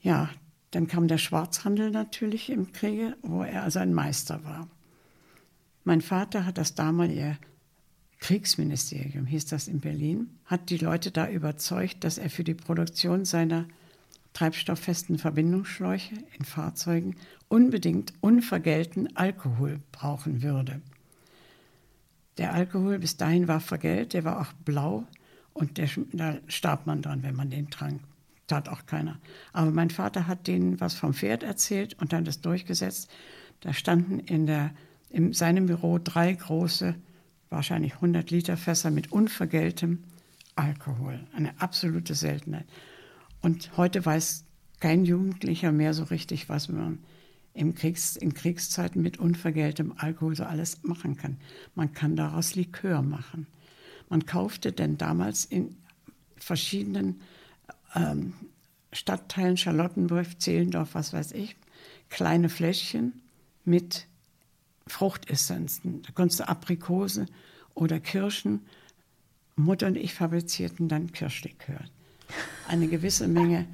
[0.00, 0.28] Ja,
[0.72, 4.68] dann kam der Schwarzhandel natürlich im Kriege, wo er also ein Meister war.
[5.84, 7.38] Mein Vater hat das damalige
[8.18, 13.24] Kriegsministerium, hieß das in Berlin, hat die Leute da überzeugt, dass er für die Produktion
[13.24, 13.66] seiner
[14.32, 17.16] treibstofffesten Verbindungsschläuche in Fahrzeugen
[17.48, 20.80] unbedingt unvergelten Alkohol brauchen würde.
[22.38, 25.06] Der Alkohol bis dahin war vergällt, der war auch blau
[25.54, 28.00] und der, da starb man dran, wenn man den trank.
[28.46, 29.18] tat auch keiner.
[29.54, 33.10] Aber mein Vater hat denen was vom Pferd erzählt und dann das durchgesetzt.
[33.60, 34.72] Da standen in, der,
[35.08, 36.94] in seinem Büro drei große,
[37.56, 40.04] wahrscheinlich 100 Liter Fässer mit unvergeltem
[40.56, 41.18] Alkohol.
[41.34, 42.66] Eine absolute Seltenheit.
[43.40, 44.44] Und heute weiß
[44.78, 46.98] kein Jugendlicher mehr so richtig, was man
[47.54, 51.38] im Kriegs-, in Kriegszeiten mit unvergeltem Alkohol so alles machen kann.
[51.74, 53.46] Man kann daraus Likör machen.
[54.10, 55.76] Man kaufte denn damals in
[56.36, 57.22] verschiedenen
[57.94, 58.34] ähm,
[58.92, 61.56] Stadtteilen, Charlottenburg, Zehlendorf, was weiß ich,
[62.10, 63.14] kleine Fläschchen
[63.64, 64.06] mit
[64.86, 66.02] Fruchtessenzen.
[66.02, 67.26] Da konntest du Aprikose
[67.74, 68.66] oder Kirschen.
[69.56, 71.80] Mutter und ich fabrizierten dann Kirschlikör.
[72.68, 73.66] Eine gewisse Menge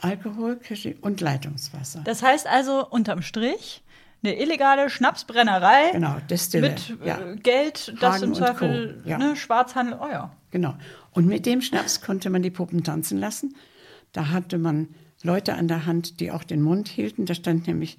[0.00, 0.60] Alkohol
[1.00, 2.02] und Leitungswasser.
[2.04, 3.82] Das heißt also unterm Strich
[4.22, 7.34] eine illegale Schnapsbrennerei genau, Destille, mit äh, ja.
[7.36, 9.18] Geld, das Hagen im Zweifel ja.
[9.18, 10.36] ne, Schwarzhandel, oh ja.
[10.50, 10.74] Genau.
[11.12, 13.54] Und mit dem Schnaps konnte man die Puppen tanzen lassen.
[14.12, 14.88] Da hatte man
[15.22, 17.24] Leute an der Hand, die auch den Mund hielten.
[17.24, 17.96] Da stand nämlich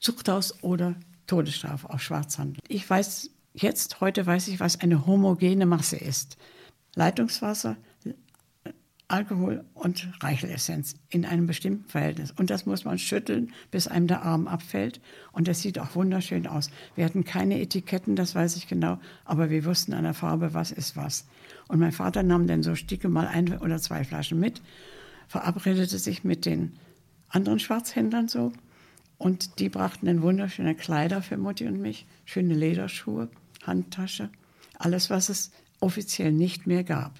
[0.00, 0.94] Zuchthaus oder
[1.28, 2.60] Todesstrafe auf Schwarzhandel.
[2.66, 6.36] Ich weiß jetzt, heute weiß ich, was eine homogene Masse ist.
[6.96, 7.76] Leitungswasser,
[9.10, 12.30] Alkohol und Reichelssenz in einem bestimmten Verhältnis.
[12.30, 15.00] Und das muss man schütteln, bis einem der Arm abfällt.
[15.32, 16.70] Und das sieht auch wunderschön aus.
[16.94, 20.72] Wir hatten keine Etiketten, das weiß ich genau, aber wir wussten an der Farbe, was
[20.72, 21.26] ist was.
[21.68, 24.60] Und mein Vater nahm dann so Sticke mal ein oder zwei Flaschen mit,
[25.26, 26.78] verabredete sich mit den
[27.30, 28.52] anderen Schwarzhändlern so.
[29.18, 33.28] Und die brachten dann wunderschöne Kleider für Mutti und mich, schöne Lederschuhe,
[33.64, 34.30] Handtasche,
[34.78, 35.50] alles, was es
[35.80, 37.12] offiziell nicht mehr gab.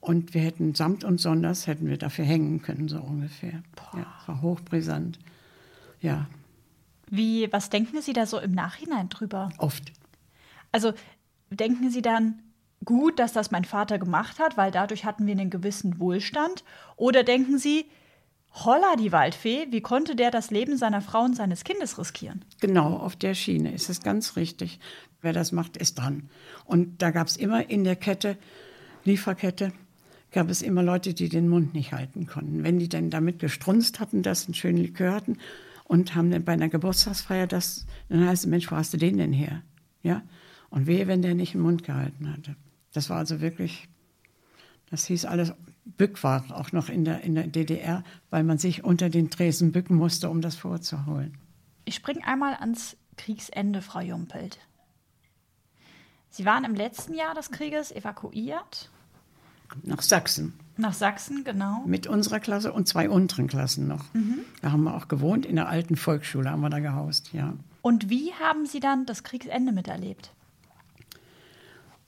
[0.00, 3.62] Und wir hätten samt und sonders hätten wir dafür hängen können, so ungefähr.
[3.74, 4.00] Boah.
[4.00, 5.18] Ja, war hochbrisant.
[6.00, 6.26] Ja.
[7.08, 9.50] Wie, was denken Sie da so im Nachhinein drüber?
[9.58, 9.92] Oft.
[10.72, 10.92] Also
[11.50, 12.42] denken Sie dann,
[12.84, 16.64] gut, dass das mein Vater gemacht hat, weil dadurch hatten wir einen gewissen Wohlstand?
[16.96, 17.86] Oder denken Sie,
[18.54, 22.44] holla die Waldfee, wie konnte der das Leben seiner Frau und seines Kindes riskieren?
[22.60, 24.78] Genau, auf der Schiene ist es ganz richtig.
[25.20, 26.28] Wer das macht, ist dran.
[26.64, 28.36] Und da gab es immer in der Kette,
[29.04, 29.72] Lieferkette,
[30.30, 32.62] gab es immer Leute, die den Mund nicht halten konnten.
[32.62, 35.38] Wenn die dann damit gestrunzt hatten, dass einen schönen Likör hatten
[35.84, 39.16] und haben dann bei einer Geburtstagsfeier das, dann heißt es, Mensch, wo hast du den
[39.18, 39.62] denn her?
[40.02, 40.22] Ja?
[40.70, 42.56] Und wehe, wenn der nicht den Mund gehalten hatte.
[42.92, 43.88] Das war also wirklich,
[44.90, 45.52] das hieß alles
[45.84, 49.72] Bück war auch noch in der, in der DDR, weil man sich unter den Tresen
[49.72, 51.36] bücken musste, um das vorzuholen.
[51.84, 54.58] Ich springe einmal ans Kriegsende, Frau Jumpelt.
[56.30, 58.90] Sie waren im letzten Jahr des Krieges evakuiert
[59.82, 60.54] nach Sachsen.
[60.76, 61.82] Nach Sachsen, genau.
[61.86, 64.12] Mit unserer Klasse und zwei unteren Klassen noch.
[64.14, 64.40] Mhm.
[64.60, 67.54] Da haben wir auch gewohnt, in der alten Volksschule haben wir da gehaust, ja.
[67.82, 70.32] Und wie haben Sie dann das Kriegsende miterlebt?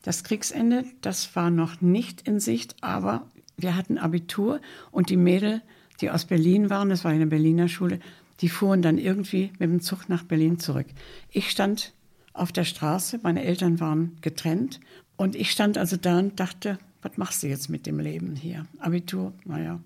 [0.02, 5.62] Das Kriegsende, das war noch nicht in Sicht, aber wir hatten Abitur und die Mädel,
[6.00, 8.00] die aus Berlin waren, das war eine Berliner Schule,
[8.40, 10.86] die fuhren dann irgendwie mit dem Zug nach Berlin zurück.
[11.30, 11.94] Ich stand
[12.34, 14.80] auf der Straße, meine Eltern waren getrennt
[15.16, 18.66] und ich stand also da und dachte, was machst du jetzt mit dem Leben hier?
[18.78, 19.80] Abitur, naja.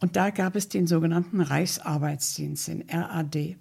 [0.00, 3.56] Und da gab es den sogenannten Reichsarbeitsdienst, den RAD.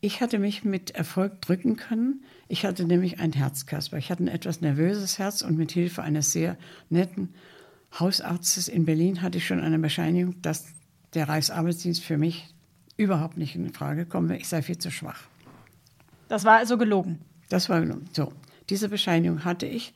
[0.00, 2.22] Ich hatte mich mit Erfolg drücken können.
[2.46, 3.96] Ich hatte nämlich ein Herzkasper.
[3.96, 6.56] Ich hatte ein etwas nervöses Herz und mit Hilfe eines sehr
[6.88, 7.30] netten
[7.98, 10.66] Hausarztes in Berlin hatte ich schon eine Bescheinigung, dass
[11.14, 12.52] der Reichsarbeitsdienst für mich
[12.96, 14.36] überhaupt nicht in Frage komme.
[14.38, 15.22] Ich sei viel zu schwach.
[16.28, 17.18] Das war also gelogen.
[17.48, 18.08] Das war gelogen.
[18.12, 18.32] So,
[18.68, 19.94] diese Bescheinigung hatte ich.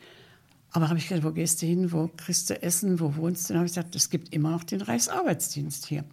[0.75, 3.53] Aber habe ich gedacht, wo gehst du hin, wo kriegst du Essen, wo wohnst du?
[3.53, 6.05] Dann habe ich gesagt, es gibt immer noch den Reichsarbeitsdienst hier.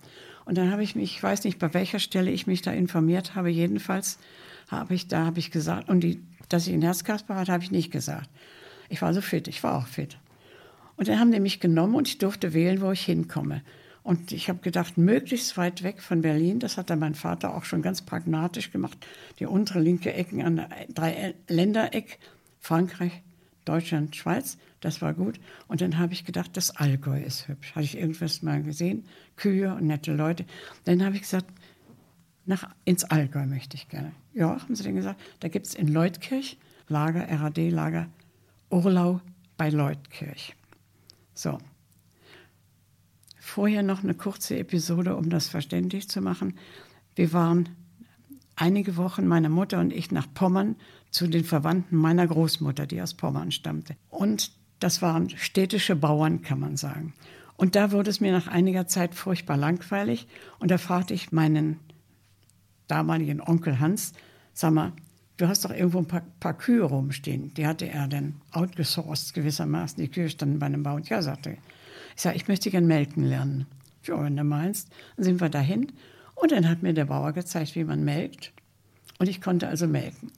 [0.44, 3.36] Und dann habe ich mich, ich weiß nicht, bei welcher Stelle ich mich da informiert
[3.36, 4.20] habe, jedenfalls
[4.68, 7.72] habe ich, da habe ich gesagt, und die, dass ich einen Herzkasper hatte, habe ich
[7.72, 8.30] nicht gesagt.
[8.90, 10.18] Ich war so fit, ich war auch fit.
[11.00, 13.62] Und dann haben die mich genommen und ich durfte wählen, wo ich hinkomme.
[14.04, 17.64] Und ich habe gedacht, möglichst weit weg von Berlin, das hat dann mein Vater auch
[17.64, 18.98] schon ganz pragmatisch gemacht,
[19.40, 22.20] die untere linke Ecken an der Dreiländereck,
[22.60, 23.14] Frankreich,
[23.64, 25.40] Deutschland, Schweiz, das war gut.
[25.70, 27.76] Und dann habe ich gedacht, das Allgäu ist hübsch.
[27.76, 29.06] Hatte ich irgendwas mal gesehen,
[29.38, 30.44] Kühe und nette Leute.
[30.84, 31.48] Dann habe ich gesagt,
[32.46, 34.12] nach, ins Allgäu möchte ich gerne.
[34.34, 36.58] Ja, haben sie dann gesagt, da gibt es in Leutkirch
[36.90, 38.08] Lager, RAD-Lager,
[38.70, 39.22] Urlau
[39.56, 40.56] bei Leutkirch.
[41.40, 41.58] So.
[43.40, 46.56] Vorher noch eine kurze Episode, um das verständlich zu machen.
[47.16, 47.70] Wir waren
[48.58, 50.76] einige Wochen, meine Mutter und ich, nach Pommern
[51.12, 53.96] zu den Verwandten meiner Großmutter, die aus Pommern stammte.
[54.10, 57.14] Und das waren städtische Bauern, kann man sagen.
[57.56, 60.28] Und da wurde es mir nach einiger Zeit furchtbar langweilig.
[60.60, 61.80] Und da fragte ich meinen
[62.88, 64.12] damaligen Onkel Hans,
[64.52, 64.92] sag mal,
[65.40, 67.54] du hast doch irgendwo ein paar, paar Kühe rumstehen.
[67.56, 70.02] Die hatte er dann outgesourced gewissermaßen.
[70.02, 71.04] Die Kühe standen bei einem Bauern.
[71.04, 71.58] Ja, sagte er.
[72.16, 73.66] Ich sage, ich möchte gern melken lernen.
[74.04, 74.90] Ja, wenn du meinst.
[75.16, 75.92] Dann sind wir dahin
[76.36, 78.52] und dann hat mir der Bauer gezeigt, wie man melkt.
[79.18, 80.32] Und ich konnte also melken.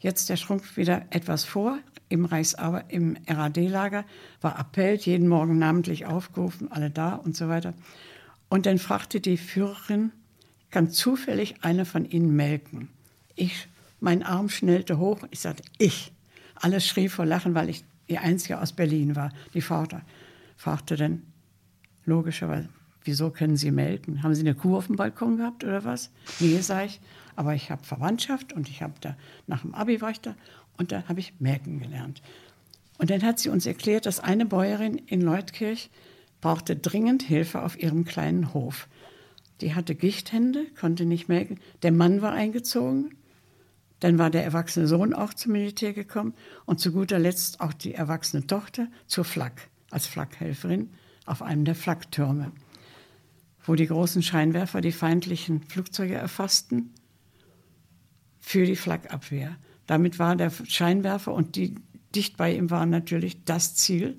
[0.00, 1.78] Jetzt der Schrumpf wieder etwas vor.
[2.08, 4.04] Im Reichsarbe im RAD-Lager
[4.40, 7.74] war Appell, jeden Morgen namentlich aufgerufen, alle da und so weiter.
[8.48, 10.12] Und dann fragte die Führerin,
[10.70, 12.88] kann zufällig einer von Ihnen melken?
[13.34, 13.68] Ich,
[14.00, 15.20] mein Arm schnellte hoch.
[15.30, 16.12] Ich sagte, ich.
[16.54, 19.32] Alles schrie vor Lachen, weil ich die Einzige aus Berlin war.
[19.54, 20.02] Die Vater
[20.56, 21.22] fragte dann,
[22.04, 22.68] logischerweise,
[23.04, 24.22] wieso können Sie melken?
[24.22, 26.10] Haben Sie eine Kuh auf dem Balkon gehabt oder was?
[26.40, 27.00] Nee, sag ich,
[27.36, 30.34] aber ich habe Verwandtschaft und ich habe da, nach dem Abi war ich da
[30.76, 32.22] und da habe ich melken gelernt.
[32.98, 35.90] Und dann hat sie uns erklärt, dass eine Bäuerin in Leutkirch
[36.40, 38.88] brauchte dringend Hilfe auf ihrem kleinen Hof.
[39.60, 41.58] Die hatte Gichthände, konnte nicht melken.
[41.82, 43.14] Der Mann war eingezogen.
[44.00, 46.34] Dann war der erwachsene Sohn auch zum Militär gekommen
[46.66, 50.90] und zu guter Letzt auch die erwachsene Tochter zur Flak als Flakhelferin
[51.26, 52.52] auf einem der Flaktürme,
[53.64, 56.94] wo die großen Scheinwerfer die feindlichen Flugzeuge erfassten
[58.40, 59.56] für die Flakabwehr.
[59.86, 61.74] Damit war der Scheinwerfer und die
[62.14, 64.16] dicht bei ihm waren natürlich das Ziel.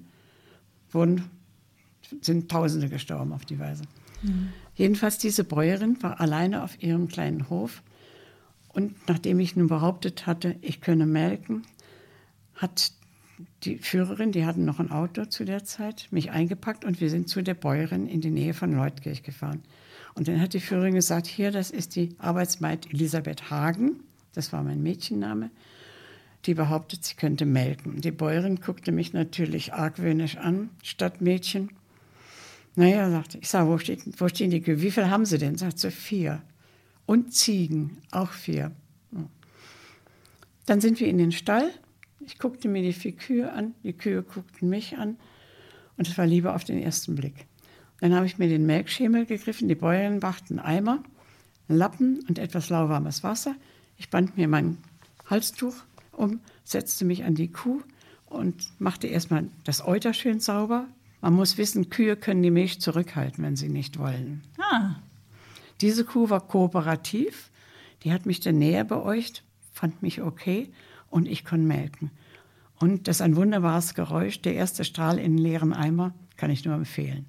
[0.91, 1.29] Wurden,
[2.21, 3.83] sind Tausende gestorben auf die Weise.
[4.23, 4.49] Mhm.
[4.75, 7.83] Jedenfalls diese Bäuerin war alleine auf ihrem kleinen Hof
[8.69, 11.63] und nachdem ich nun behauptet hatte, ich könne melken,
[12.55, 12.91] hat
[13.63, 17.29] die Führerin, die hatten noch ein Auto zu der Zeit, mich eingepackt und wir sind
[17.29, 19.63] zu der Bäuerin in die Nähe von Leutkirch gefahren.
[20.13, 24.01] Und dann hat die Führerin gesagt, hier, das ist die Arbeitsmaid Elisabeth Hagen,
[24.33, 25.49] das war mein Mädchenname,
[26.45, 28.01] die behauptet, sie könnte melken.
[28.01, 31.69] Die Bäuerin guckte mich natürlich argwöhnisch an, statt Mädchen.
[32.75, 34.81] Naja, sagte ich, sag, wo, wo stehen die Kühe?
[34.81, 35.57] Wie viel haben sie denn?
[35.57, 36.41] Sagt sie, vier.
[37.09, 38.71] Und Ziegen, auch vier.
[40.67, 41.71] Dann sind wir in den Stall.
[42.19, 45.17] Ich guckte mir die vier Kühe an, die Kühe guckten mich an
[45.97, 47.47] und es war lieber auf den ersten Blick.
[47.99, 51.03] Dann habe ich mir den Melkschemel gegriffen, die Bäuerin brachten einen Eimer,
[51.67, 53.55] einen Lappen und etwas lauwarmes Wasser.
[53.97, 54.77] Ich band mir mein
[55.25, 55.77] Halstuch
[56.11, 57.81] um, setzte mich an die Kuh
[58.27, 60.85] und machte erstmal das Euter schön sauber,
[61.21, 64.43] man muss wissen, Kühe können die Milch zurückhalten, wenn sie nicht wollen.
[64.59, 64.97] Ah.
[65.81, 67.49] Diese Kuh war kooperativ,
[68.03, 70.71] die hat mich dann näher beäugt, fand mich okay
[71.09, 72.11] und ich konnte melken.
[72.79, 76.63] Und das ist ein wunderbares Geräusch, der erste Strahl in einen leeren Eimer, kann ich
[76.63, 77.25] nur empfehlen.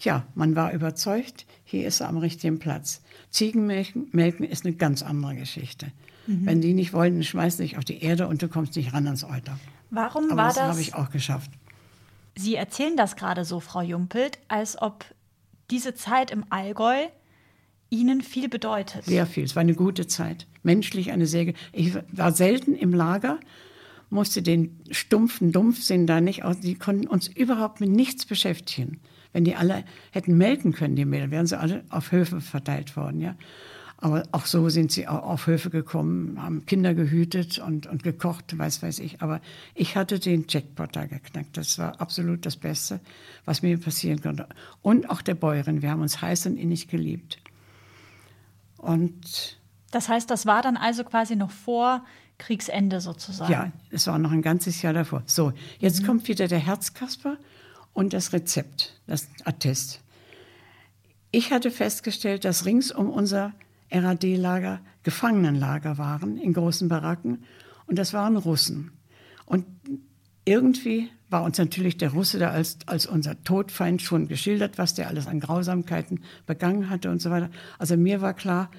[0.00, 3.02] Ja, man war überzeugt, hier ist er am richtigen Platz.
[3.30, 5.92] Ziegenmelken melken ist eine ganz andere Geschichte.
[6.26, 6.46] Mhm.
[6.46, 9.06] Wenn die nicht wollen, dann schmeißen dich auf die Erde und du kommst nicht ran
[9.06, 9.58] ans Euter.
[9.90, 10.56] Warum Aber war das?
[10.56, 11.50] Das habe ich auch geschafft.
[12.36, 15.04] Sie erzählen das gerade so, Frau Jumpelt, als ob
[15.70, 17.06] diese Zeit im Allgäu
[17.90, 19.04] Ihnen viel bedeutet.
[19.04, 19.44] Sehr viel.
[19.44, 20.46] Es war eine gute Zeit.
[20.62, 21.52] Menschlich eine sehr.
[21.72, 23.40] Ich war selten im Lager,
[24.10, 26.60] musste den stumpfen Dumpfsinn da nicht aus.
[26.60, 29.00] Die konnten uns überhaupt mit nichts beschäftigen.
[29.32, 33.20] Wenn die alle hätten melken können, die Mehl, wären sie alle auf Höfe verteilt worden,
[33.20, 33.36] ja.
[34.02, 38.82] Aber auch so sind sie auf Höfe gekommen, haben Kinder gehütet und, und gekocht, weiß
[38.82, 39.20] weiß ich.
[39.20, 39.42] Aber
[39.74, 41.58] ich hatte den Jackpot da geknackt.
[41.58, 43.00] Das war absolut das Beste,
[43.44, 44.48] was mir passieren konnte.
[44.80, 45.82] Und auch der Bäuerin.
[45.82, 47.38] Wir haben uns heiß und innig geliebt.
[48.80, 49.58] Und
[49.90, 52.04] das heißt, das war dann also quasi noch vor
[52.38, 53.52] Kriegsende sozusagen.
[53.52, 55.22] Ja, es war noch ein ganzes Jahr davor.
[55.26, 56.06] So, jetzt mhm.
[56.06, 57.36] kommt wieder der Herzkasper
[57.92, 60.00] und das Rezept, das Attest.
[61.30, 63.52] Ich hatte festgestellt, dass rings um unser
[63.92, 67.44] RAD-Lager Gefangenenlager waren in großen Baracken
[67.86, 68.92] und das waren Russen.
[69.46, 69.66] Und
[70.44, 75.08] irgendwie war uns natürlich der Russe da als, als unser Todfeind schon geschildert, was der
[75.08, 77.50] alles an Grausamkeiten begangen hatte und so weiter.
[77.78, 78.70] Also mir war klar,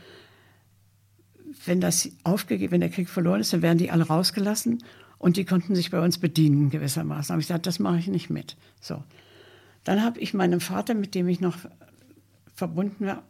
[1.65, 4.83] wenn das aufgegeben, wenn der Krieg verloren ist, dann werden die alle rausgelassen
[5.17, 7.33] und die konnten sich bei uns bedienen gewissermaßen.
[7.33, 8.57] Habe ich gesagt, das mache ich nicht mit.
[8.79, 9.03] So.
[9.83, 11.57] Dann habe ich meinem Vater, mit dem ich noch
[12.53, 13.23] verbunden war,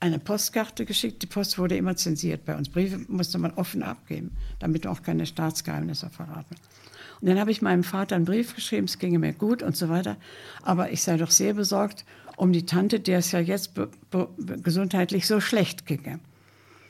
[0.00, 1.22] eine Postkarte geschickt.
[1.22, 2.70] Die Post wurde immer zensiert bei uns.
[2.70, 6.56] Briefe musste man offen abgeben, damit auch keine Staatsgeheimnisse verraten.
[7.20, 9.88] Und dann habe ich meinem Vater einen Brief geschrieben, es ginge mir gut und so
[9.88, 10.16] weiter.
[10.62, 12.04] Aber ich sei doch sehr besorgt
[12.36, 13.72] um die Tante, der es ja jetzt
[14.62, 16.20] gesundheitlich so schlecht ginge.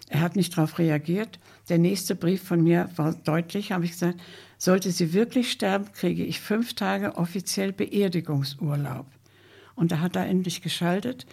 [0.09, 1.38] Er hat nicht darauf reagiert.
[1.69, 4.20] Der nächste Brief von mir war deutlich, habe ich gesagt,
[4.59, 9.07] sollte sie wirklich sterben, kriege ich fünf Tage offiziell Beerdigungsurlaub.
[9.74, 11.26] Und da hat er endlich geschaltet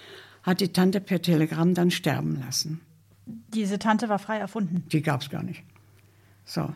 [0.48, 2.80] hat die Tante per Telegramm dann sterben lassen.
[3.26, 4.86] Diese Tante war frei erfunden?
[4.94, 5.62] Die gab es gar nicht.
[6.46, 6.74] So.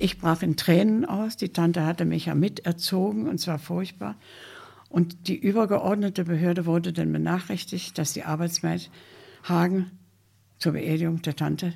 [0.00, 1.36] Ich brach in Tränen aus.
[1.36, 4.16] Die Tante hatte mich ja miterzogen und zwar furchtbar.
[4.88, 8.90] Und die übergeordnete Behörde wurde dann benachrichtigt, dass die Arbeitsmaid
[9.44, 9.90] Hagen
[10.58, 11.74] zur Beerdigung der Tante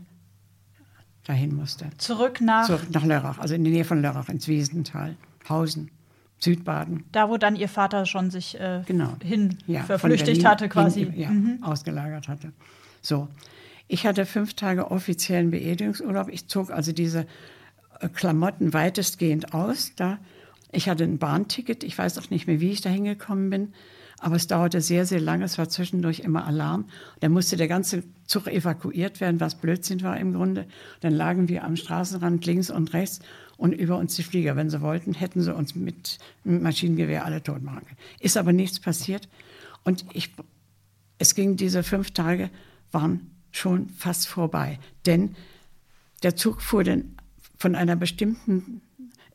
[1.25, 1.91] dahin musste.
[1.99, 2.66] Zurück nach?
[2.66, 5.16] Zurück nach Lörrach, also in die Nähe von Lörrach, ins Wiesental,
[5.49, 5.91] Hausen.
[6.41, 7.05] Südbaden.
[7.12, 9.16] Da, wo dann Ihr Vater schon sich äh, Genau.
[9.22, 11.05] hin Ja, verflüchtigt hatte quasi.
[11.05, 11.62] hin- ja, Mhm.
[11.62, 12.53] ausgelagert hatte.
[13.01, 13.29] So.
[13.87, 16.29] Ich hatte fünf Tage offiziellen Beerdigungsurlaub.
[16.31, 17.27] Ich zog also diese
[18.09, 19.92] Klamotten weitestgehend aus.
[19.96, 20.18] Da.
[20.72, 21.84] Ich hatte ein Bahnticket.
[21.84, 23.72] Ich weiß auch nicht mehr, wie ich da hingekommen bin.
[24.18, 25.44] Aber es dauerte sehr, sehr lange.
[25.44, 26.86] Es war zwischendurch immer Alarm.
[27.20, 30.66] Da musste der ganze Zug evakuiert werden, was Blödsinn war im Grunde.
[31.00, 33.20] Dann lagen wir am Straßenrand links und rechts
[33.57, 34.57] und über uns die Flieger.
[34.57, 37.98] Wenn sie wollten, hätten sie uns mit einem Maschinengewehr alle tot machen können.
[38.20, 39.28] Ist aber nichts passiert.
[39.84, 40.30] Und ich
[41.18, 42.50] es ging, diese fünf Tage
[42.90, 44.78] waren schon fast vorbei.
[45.07, 45.36] Denn
[46.22, 47.13] der Zug fuhr dann
[47.64, 48.82] von einer bestimmten,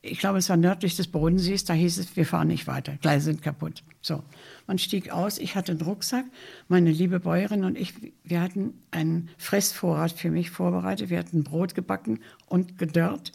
[0.02, 3.24] ich glaube, es war nördlich des Bodensees, da hieß es, wir fahren nicht weiter, Gleise
[3.24, 3.82] sind kaputt.
[4.02, 4.22] So,
[4.68, 6.26] man stieg aus, ich hatte einen Rucksack,
[6.68, 11.74] meine liebe Bäuerin und ich, wir hatten einen Fressvorrat für mich vorbereitet, wir hatten Brot
[11.74, 13.32] gebacken und gedörrt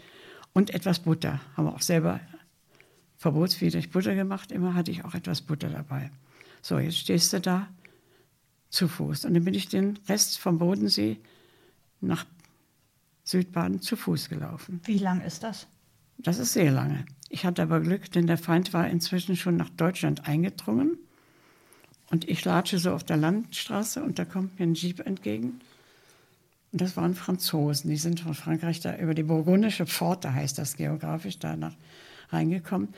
[0.53, 2.21] und etwas Butter, haben wir auch selber
[3.17, 6.09] verbotswidrig Butter gemacht, immer hatte ich auch etwas Butter dabei.
[6.61, 7.67] So, jetzt stehst du da,
[8.69, 9.25] zu Fuß.
[9.25, 11.17] Und dann bin ich den Rest vom Bodensee
[11.99, 12.25] nach
[13.25, 14.79] Südbaden zu Fuß gelaufen.
[14.85, 15.67] Wie lang ist das?
[16.17, 17.05] Das ist sehr lange.
[17.29, 20.97] Ich hatte aber Glück, denn der Feind war inzwischen schon nach Deutschland eingedrungen.
[22.09, 25.59] Und ich latsche so auf der Landstraße und da kommt mir ein Jeep entgegen.
[26.71, 27.89] Und das waren Franzosen.
[27.89, 31.75] Die sind von Frankreich da über die burgundische Pforte, heißt das geografisch, danach
[32.29, 32.89] reingekommen.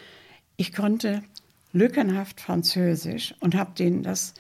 [0.58, 1.24] Ich konnte
[1.72, 4.34] lückenhaft Französisch und habe denen das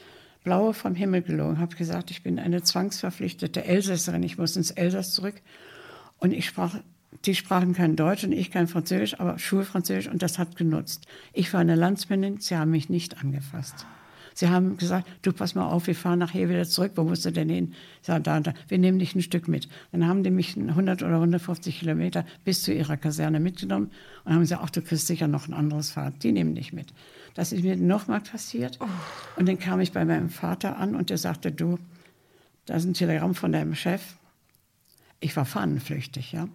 [0.43, 5.13] Blaue vom Himmel gelogen, habe gesagt, ich bin eine zwangsverpflichtete Elsässerin, ich muss ins Elsass
[5.13, 5.35] zurück.
[6.19, 6.75] Und ich sprach,
[7.25, 11.07] die sprachen kein Deutsch und ich kein Französisch, aber Schulfranzösisch und das hat genutzt.
[11.33, 13.85] Ich war eine Landsmännin, sie haben mich nicht angefasst.
[14.37, 16.91] Sie haben gesagt, du pass mal auf, wir fahren nachher wieder zurück.
[16.93, 17.73] Wo musst du denn hin?
[18.01, 19.67] Ich sage, da, da, wir nehmen dich ein Stück mit.
[19.91, 23.89] Dann haben die mich 100 oder 150 Kilometer bis zu ihrer Kaserne mitgenommen
[24.25, 26.21] und haben gesagt, ach, du kriegst sicher noch ein anderes Fahrt.
[26.21, 26.93] Die nehmen dich mit.
[27.33, 28.77] Das ist mir nochmal passiert.
[29.37, 31.79] Und dann kam ich bei meinem Vater an und der sagte, du,
[32.67, 34.03] da ist ein Telegramm von deinem Chef.
[35.19, 36.47] Ich war fahnenflüchtig, ja.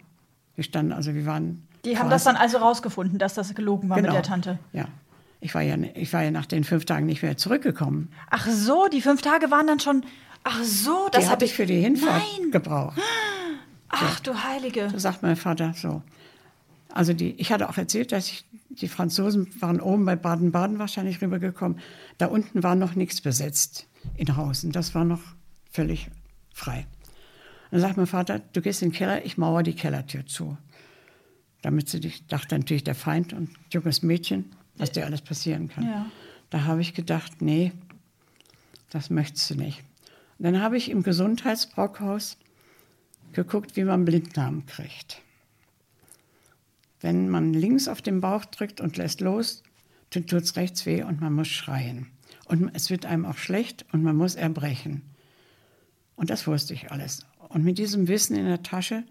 [0.55, 1.67] Wir standen, also wir waren.
[1.85, 4.09] Die haben das dann also rausgefunden, dass das gelogen war Genau.
[4.09, 4.59] mit der Tante.
[4.71, 4.85] Ja.
[5.41, 8.09] Ich war ja, ich war ja nach den fünf Tagen nicht mehr zurückgekommen.
[8.29, 10.05] Ach so, die fünf Tage waren dann schon.
[10.45, 12.51] Ach so, das die habe ich für die Hinfahrt Nein.
[12.51, 12.97] gebraucht.
[13.89, 14.87] Ach du Heilige.
[14.91, 16.01] Da sagt mein Vater so.
[16.93, 21.21] Also die, ich hatte auch erzählt, dass ich, die Franzosen waren oben bei Baden-Baden wahrscheinlich
[21.21, 21.79] rübergekommen.
[22.17, 24.71] Da unten war noch nichts besetzt in Hausen.
[24.71, 25.21] Das war noch
[25.71, 26.09] völlig
[26.53, 26.85] frei.
[27.73, 30.59] Dann sagt mein Vater, du gehst in den Keller, ich mauer die Kellertür zu.
[31.63, 35.85] Damit sie dich, dachte natürlich der Feind und junges Mädchen, was dir alles passieren kann.
[35.85, 36.05] Ja.
[36.51, 37.71] Da habe ich gedacht, nee,
[38.91, 39.79] das möchtest du nicht.
[40.37, 42.37] Und dann habe ich im Gesundheitsbrockhaus
[43.31, 45.23] geguckt, wie man Blinddarm kriegt.
[47.01, 49.63] Wenn man links auf den Bauch drückt und lässt los,
[50.11, 52.11] dann tut es rechts weh und man muss schreien.
[52.45, 55.01] Und es wird einem auch schlecht und man muss erbrechen.
[56.15, 57.25] Und das wusste ich alles.
[57.53, 59.03] Und mit diesem Wissen in der Tasche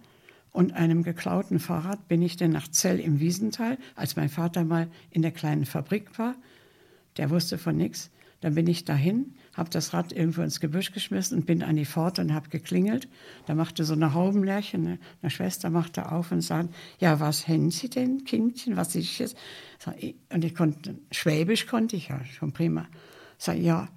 [0.51, 4.89] und einem geklauten Fahrrad bin ich dann nach Zell im Wiesental, als mein Vater mal
[5.11, 6.35] in der kleinen Fabrik war.
[7.17, 8.11] Der wusste von nichts.
[8.41, 11.85] Dann bin ich dahin, habe das Rad irgendwo ins Gebüsch geschmissen und bin an die
[11.85, 13.07] Pforte und habe geklingelt.
[13.47, 17.71] Da machte so eine Haubenlärchen, eine, eine Schwester machte auf und sagte, ja, was haben
[17.71, 19.37] Sie denn, Kindchen, was ist jetzt?
[19.99, 22.89] Ich- Und ich konnte, Schwäbisch konnte ich ja schon prima.
[23.39, 23.89] Sag, ja,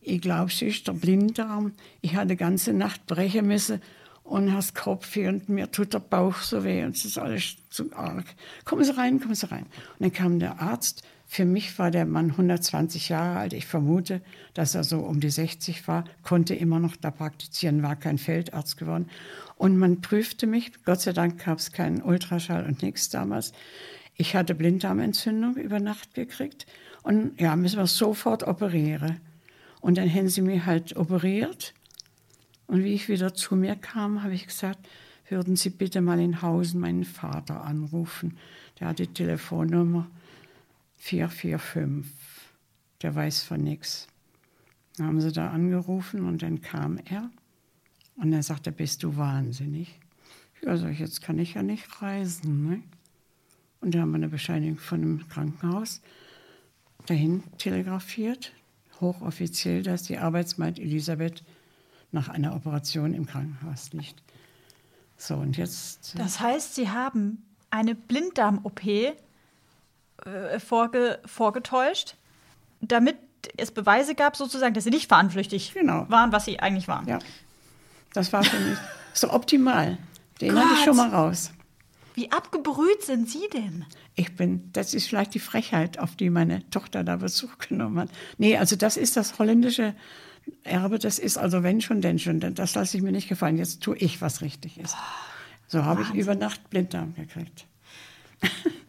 [0.00, 1.72] ich glaube, es ist der Blinddarm.
[2.00, 3.80] Ich hatte ganze Nacht brechen müssen
[4.24, 7.92] und hast Kopfweh und mir tut der Bauch so weh und es ist alles zu
[7.94, 8.24] arg.
[8.64, 9.64] Kommen Sie rein, kommen Sie rein.
[9.64, 11.02] Und dann kam der Arzt.
[11.26, 13.52] Für mich war der Mann 120 Jahre alt.
[13.52, 14.20] Ich vermute,
[14.54, 18.76] dass er so um die 60 war, konnte immer noch da praktizieren, war kein Feldarzt
[18.78, 19.08] geworden.
[19.56, 20.72] Und man prüfte mich.
[20.84, 23.52] Gott sei Dank gab es keinen Ultraschall und nichts damals.
[24.16, 26.66] Ich hatte Blinddarmentzündung über Nacht gekriegt.
[27.02, 29.20] Und ja, müssen wir sofort operieren.
[29.80, 31.74] Und dann haben sie mich halt operiert.
[32.66, 34.86] Und wie ich wieder zu mir kam, habe ich gesagt,
[35.28, 38.36] würden Sie bitte mal in Hausen meinen Vater anrufen.
[38.78, 40.08] Der hat die Telefonnummer
[40.96, 42.04] 445.
[43.02, 44.08] Der weiß von nichts.
[44.96, 47.30] Dann haben sie da angerufen und dann kam er.
[48.16, 49.98] Und er sagte, bist du wahnsinnig?
[50.62, 52.68] Ja, sag ich, jetzt kann ich ja nicht reisen.
[52.68, 52.82] Ne?
[53.80, 56.02] Und da haben wir eine Bescheinigung von einem Krankenhaus
[57.06, 58.52] dahin telegrafiert,
[59.00, 61.42] hochoffiziell, dass die Arbeitsmaid Elisabeth
[62.12, 64.22] nach einer Operation im Krankenhaus liegt.
[65.16, 66.18] So, und jetzt.
[66.18, 69.14] Das heißt, Sie haben eine Blinddarm-OP äh,
[70.58, 72.16] vorge vorgetäuscht,
[72.80, 73.16] damit
[73.56, 76.06] es Beweise gab, sozusagen, dass Sie nicht fahnenflüchtig Genau.
[76.08, 77.06] waren, was Sie eigentlich waren.
[77.06, 77.18] Ja,
[78.12, 78.78] das war für mich
[79.12, 79.98] so optimal.
[80.40, 81.52] Den hatte ich schon mal raus.
[82.14, 83.84] Wie abgebrüht sind Sie denn?
[84.14, 88.10] Ich bin, das ist vielleicht die Frechheit, auf die meine Tochter da Bezug genommen hat.
[88.38, 89.94] Nee, also das ist das holländische
[90.64, 92.40] Erbe, das ist also wenn schon, denn schon.
[92.40, 93.58] Das lasse ich mir nicht gefallen.
[93.58, 94.96] Jetzt tue ich, was richtig ist.
[95.68, 97.66] So habe ich über Nacht Blinddarm gekriegt.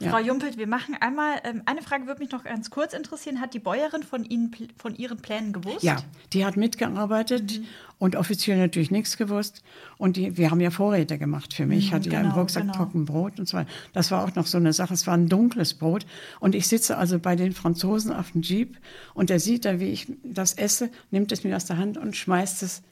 [0.00, 0.10] Ja.
[0.10, 3.40] Frau Jumpelt, wir machen einmal, ähm, eine Frage würde mich noch ganz kurz interessieren.
[3.40, 5.82] Hat die Bäuerin von Ihnen, von Ihren Plänen gewusst?
[5.82, 5.96] Ja,
[6.32, 7.66] die hat mitgearbeitet mhm.
[7.98, 9.62] und offiziell natürlich nichts gewusst.
[9.96, 11.86] Und die, wir haben ja Vorräte gemacht für mich.
[11.86, 12.74] Ich mhm, hatte genau, ja im Rucksack genau.
[12.74, 13.70] Trockenbrot und so weiter.
[13.92, 14.94] Das war auch noch so eine Sache.
[14.94, 16.06] Es war ein dunkles Brot.
[16.40, 18.76] Und ich sitze also bei den Franzosen auf dem Jeep
[19.14, 22.16] und der sieht da, wie ich das esse, nimmt es mir aus der Hand und
[22.16, 22.82] schmeißt es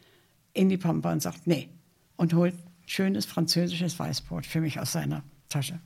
[0.55, 1.69] in die Pampa und sagt, nee.
[2.17, 2.55] Und holt
[2.87, 5.81] schönes französisches Weißbrot für mich aus seiner Tasche.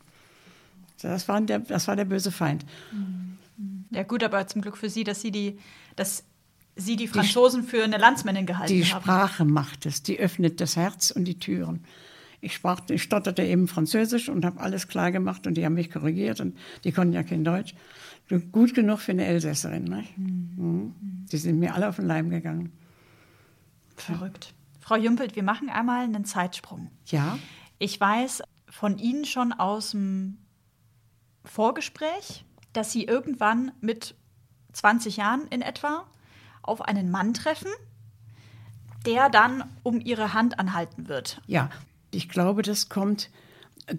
[1.03, 2.65] Das war der, das war der böse Feind.
[3.91, 5.59] Ja gut, aber zum Glück für Sie, dass Sie die,
[5.95, 6.25] dass
[6.75, 8.81] Sie die Franzosen die, für eine Landsmännin gehalten haben.
[8.81, 11.85] Die Sprache macht es, die öffnet das Herz und die Türen.
[12.41, 15.91] Ich, sprach, ich stotterte eben Französisch und habe alles klar gemacht und die haben mich
[15.91, 17.75] korrigiert und die konnten ja kein Deutsch.
[18.53, 19.85] Gut genug für eine Elsässerin.
[19.85, 20.05] Ne?
[20.17, 20.95] Mhm.
[21.31, 22.73] Die sind mir alle auf den Leim gegangen.
[23.97, 24.53] Verrückt.
[24.81, 26.91] Frau Jumpelt, wir machen einmal einen Zeitsprung.
[27.07, 27.39] Ja.
[27.79, 30.39] Ich weiß von Ihnen schon aus dem
[31.47, 34.15] Vorgespräch, dass Sie irgendwann mit
[34.73, 36.05] 20 Jahren in etwa
[36.63, 37.71] auf einen Mann treffen,
[39.07, 41.41] der dann um Ihre Hand anhalten wird.
[41.47, 41.71] Ja,
[42.11, 43.31] ich glaube, das kommt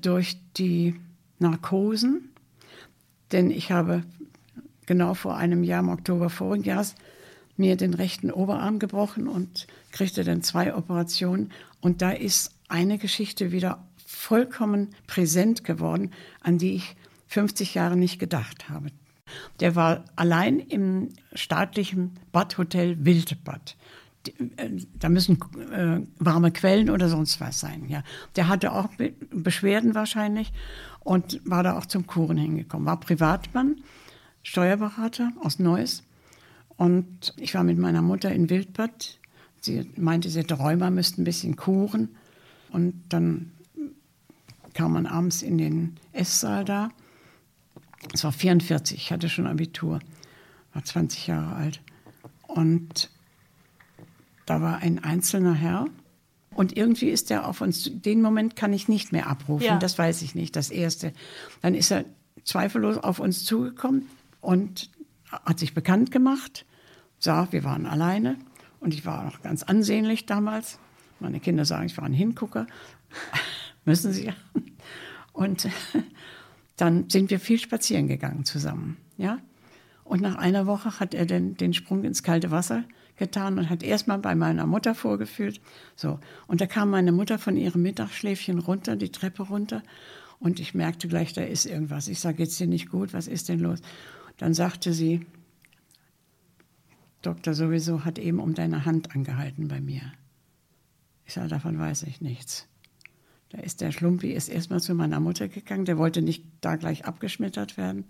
[0.02, 1.00] durch die
[1.40, 2.34] Narkosen,
[3.32, 4.04] denn ich habe
[4.86, 6.96] genau vor einem Jahr, im Oktober vorigen Jahres,
[7.56, 11.52] mir den rechten Oberarm gebrochen und kriegte dann zwei Operationen.
[11.82, 16.96] Und da ist eine Geschichte wieder vollkommen präsent geworden, an die ich
[17.28, 18.90] 50 Jahre nicht gedacht habe.
[19.60, 23.76] Der war allein im staatlichen Badhotel Wildbad.
[24.58, 24.70] Äh,
[25.00, 25.38] da müssen
[25.72, 27.88] äh, warme Quellen oder sonst was sein.
[27.90, 28.04] Ja.
[28.36, 30.52] Der hatte auch Be Beschwerden wahrscheinlich
[31.00, 32.86] und war da auch zum Kuren hingekommen.
[32.86, 33.78] War Privatmann,
[34.44, 36.04] Steuerberater aus Neuss.
[36.76, 39.20] Und ich war mit meiner Mutter in Wildbad.
[39.60, 42.10] Sie meinte, sie hätte Rheuma, müsste ein bisschen kuren.
[42.72, 43.52] Und dann
[44.74, 46.90] kam man abends in den Esssaal da
[48.14, 50.00] es war 44, ich hatte schon Abitur,
[50.74, 51.82] war 20 Jahre alt.
[52.48, 53.10] Und
[54.46, 55.86] da war ein einzelner Herr.
[56.56, 59.78] Und irgendwie ist er auf uns, den Moment kann ich nicht mehr abrufen, ja.
[59.78, 61.14] das weiß ich nicht, das erste.
[61.62, 62.06] Dann ist er
[62.44, 64.10] zweifellos auf uns zugekommen
[64.42, 64.90] und
[65.30, 66.66] hat sich bekannt gemacht,
[67.20, 68.38] sah, wir waren alleine
[68.80, 70.80] und ich war noch ganz ansehnlich damals.
[71.20, 72.66] Meine Kinder sagen, ich war ein Hingucker,
[73.86, 74.34] müssen sie ja.
[75.34, 75.68] Und
[76.78, 78.98] dann sind wir viel spazieren gegangen zusammen.
[79.18, 79.40] Ja?
[80.04, 82.86] Und nach einer Woche hat er den, den Sprung ins kalte Wasser
[83.18, 85.60] getan und hat erstmal bei meiner Mutter vorgefühlt.
[85.96, 86.20] So.
[86.48, 89.84] Und da kam meine Mutter von ihrem Mittagsschläfchen runter, die Treppe runter.
[90.40, 92.08] Und ich merkte gleich, da ist irgendwas.
[92.08, 93.14] Ich sage, geht's dir nicht gut?
[93.14, 93.82] Was ist denn los?
[94.38, 95.26] Dann sagte sie,
[97.24, 100.14] Doktor sowieso hat eben um deine Hand angehalten bei mir.
[101.26, 102.68] Ich sage, davon weiß ich nichts.
[103.50, 107.06] Da ist der Schlumpi ist erstmal zu meiner Mutter gegangen, der wollte nicht da gleich
[107.06, 108.06] abgeschmettert werden.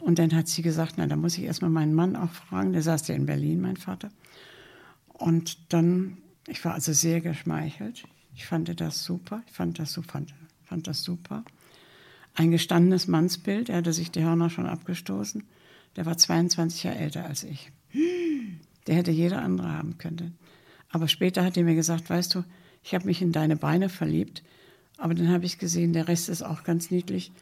[0.00, 2.82] Und dann hat sie gesagt, na, da muss ich erstmal meinen Mann auch fragen, der
[2.82, 4.10] saß ja in Berlin, mein Vater.
[5.08, 8.04] Und dann, ich war also sehr geschmeichelt.
[8.34, 10.34] Ich fand das super, ich fand das, fand,
[10.64, 11.44] fand das super.
[12.34, 15.44] Ein gestandenes Mannsbild, er hatte sich die Hörner schon abgestoßen.
[15.96, 17.70] Der war 22 Jahre älter als ich.
[18.86, 20.38] Der hätte jeder andere haben können.
[20.88, 22.44] Aber später hat er mir gesagt, weißt du,
[22.82, 24.42] ich habe mich in deine Beine verliebt,
[24.98, 27.32] aber dann habe ich gesehen, der Rest ist auch ganz niedlich,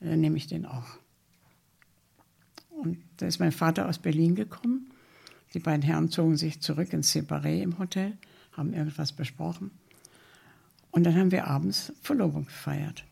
[0.00, 0.98] dann äh, nehme ich den auch.
[2.70, 4.92] Und da ist mein Vater aus Berlin gekommen.
[5.54, 8.16] Die beiden Herren zogen sich zurück ins Separé im Hotel,
[8.52, 9.70] haben irgendwas besprochen.
[10.90, 13.04] Und dann haben wir abends Verlobung gefeiert.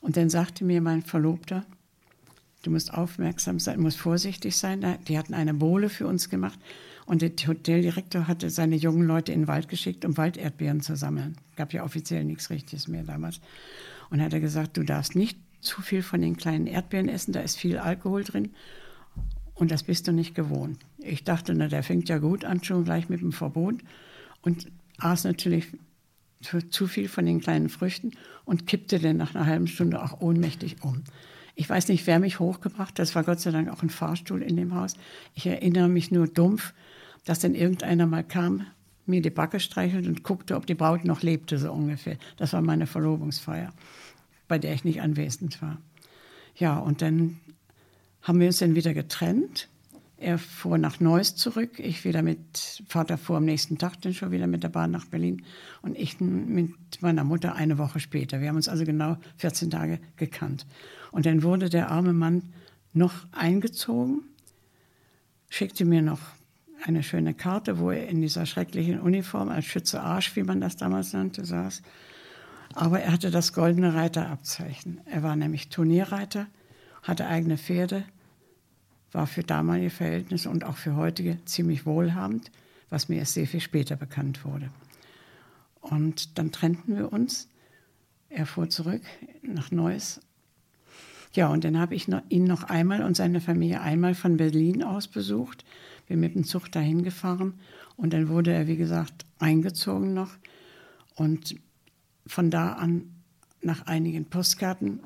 [0.00, 1.64] Und dann sagte mir mein Verlobter,
[2.62, 4.98] du musst aufmerksam sein, musst vorsichtig sein.
[5.06, 6.58] Die hatten eine Bohle für uns gemacht.
[7.06, 11.36] Und der Hoteldirektor hatte seine jungen Leute in den Wald geschickt, um Walderdbeeren zu sammeln.
[11.56, 13.40] Gab ja offiziell nichts Richtiges mehr damals.
[14.10, 17.40] Und hat er gesagt, du darfst nicht zu viel von den kleinen Erdbeeren essen, da
[17.40, 18.50] ist viel Alkohol drin.
[19.54, 20.78] Und das bist du nicht gewohnt.
[20.98, 23.76] Ich dachte, na, der fängt ja gut an, schon gleich mit dem Verbot.
[24.42, 24.66] Und
[24.98, 25.68] aß natürlich
[26.70, 28.12] zu viel von den kleinen Früchten
[28.44, 31.02] und kippte dann nach einer halben Stunde auch ohnmächtig um.
[31.54, 32.98] Ich weiß nicht, wer mich hochgebracht hat.
[32.98, 34.94] Das war Gott sei Dank auch ein Fahrstuhl in dem Haus.
[35.34, 36.72] Ich erinnere mich nur dumpf,
[37.24, 38.66] dass dann irgendeiner mal kam,
[39.06, 42.16] mir die Backe streichelt und guckte, ob die Braut noch lebte, so ungefähr.
[42.36, 43.72] Das war meine Verlobungsfeier,
[44.48, 45.78] bei der ich nicht anwesend war.
[46.56, 47.40] Ja, und dann
[48.22, 49.68] haben wir uns dann wieder getrennt.
[50.16, 54.30] Er fuhr nach Neuss zurück, ich wieder mit, Vater fuhr am nächsten Tag dann schon
[54.30, 55.44] wieder mit der Bahn nach Berlin
[55.82, 56.70] und ich mit
[57.00, 58.40] meiner Mutter eine Woche später.
[58.40, 60.64] Wir haben uns also genau 14 Tage gekannt.
[61.10, 62.52] Und dann wurde der arme Mann
[62.92, 64.22] noch eingezogen,
[65.48, 66.20] schickte mir noch
[66.84, 70.76] eine schöne Karte, wo er in dieser schrecklichen Uniform als Schütze Arsch, wie man das
[70.76, 71.82] damals nannte, saß.
[72.74, 75.00] Aber er hatte das goldene Reiterabzeichen.
[75.04, 76.46] Er war nämlich Turnierreiter,
[77.02, 78.04] hatte eigene Pferde,
[79.12, 82.50] war für damalige Verhältnisse und auch für heutige ziemlich wohlhabend,
[82.88, 84.70] was mir erst sehr viel später bekannt wurde.
[85.80, 87.48] Und dann trennten wir uns.
[88.28, 89.02] Er fuhr zurück
[89.42, 90.20] nach Neuss.
[91.34, 95.08] Ja, und dann habe ich ihn noch einmal und seine Familie einmal von Berlin aus
[95.08, 95.64] besucht.
[96.06, 97.54] Wir mit dem Zug dahin gefahren
[97.96, 100.32] und dann wurde er, wie gesagt, eingezogen noch.
[101.14, 101.56] Und
[102.26, 103.14] von da an,
[103.62, 105.00] nach einigen Postkarten,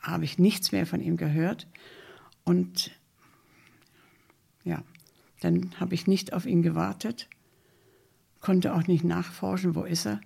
[0.00, 1.66] habe ich nichts mehr von ihm gehört.
[2.44, 2.92] Und
[4.64, 4.82] ja,
[5.40, 7.28] dann habe ich nicht auf ihn gewartet,
[8.40, 10.20] konnte auch nicht nachforschen, wo ist er.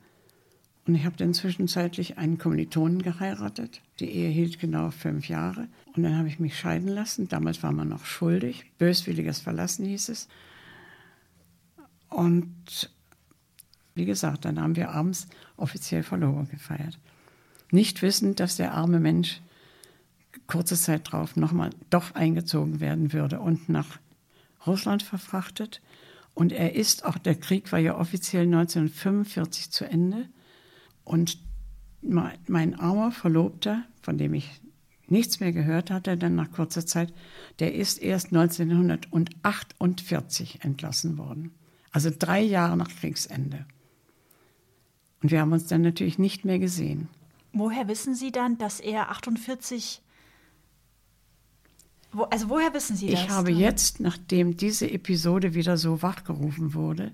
[0.91, 3.81] Und ich habe dann zwischenzeitlich einen Kommilitonen geheiratet.
[4.01, 5.69] Die Ehe hielt genau fünf Jahre.
[5.95, 7.29] Und dann habe ich mich scheiden lassen.
[7.29, 8.65] Damals war man noch schuldig.
[8.77, 10.27] Böswilliges Verlassen hieß es.
[12.09, 12.91] Und
[13.95, 16.99] wie gesagt, dann haben wir abends offiziell Verlobung gefeiert.
[17.71, 19.41] Nicht wissend, dass der arme Mensch
[20.49, 24.01] kurze Zeit darauf nochmal doch eingezogen werden würde und nach
[24.67, 25.83] Russland verfrachtet.
[26.35, 30.27] Und er ist, auch der Krieg war ja offiziell 1945 zu Ende.
[31.11, 31.39] Und
[32.03, 34.49] mein armer Verlobter, von dem ich
[35.09, 37.13] nichts mehr gehört hatte, dann nach kurzer Zeit,
[37.59, 41.51] der ist erst 1948 entlassen worden.
[41.91, 43.67] Also drei Jahre nach Kriegsende.
[45.21, 47.09] Und wir haben uns dann natürlich nicht mehr gesehen.
[47.53, 50.03] Woher wissen Sie dann, dass er 48
[52.13, 53.21] wo, also woher wissen Sie das?
[53.21, 57.11] Ich habe jetzt, nachdem diese Episode wieder so wachgerufen wurde,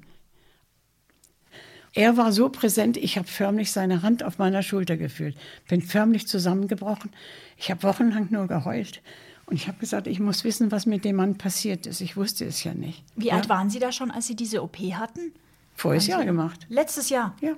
[1.96, 5.34] er war so präsent, ich habe förmlich seine Hand auf meiner Schulter gefühlt,
[5.66, 7.10] bin förmlich zusammengebrochen.
[7.56, 9.00] Ich habe wochenlang nur geheult.
[9.46, 12.02] Und ich habe gesagt, ich muss wissen, was mit dem Mann passiert ist.
[12.02, 13.02] Ich wusste es ja nicht.
[13.16, 13.34] Wie ja?
[13.36, 15.32] alt waren Sie da schon, als Sie diese OP hatten?
[15.74, 16.66] Voriges Jahr gemacht.
[16.68, 17.34] Letztes Jahr?
[17.40, 17.54] Ja.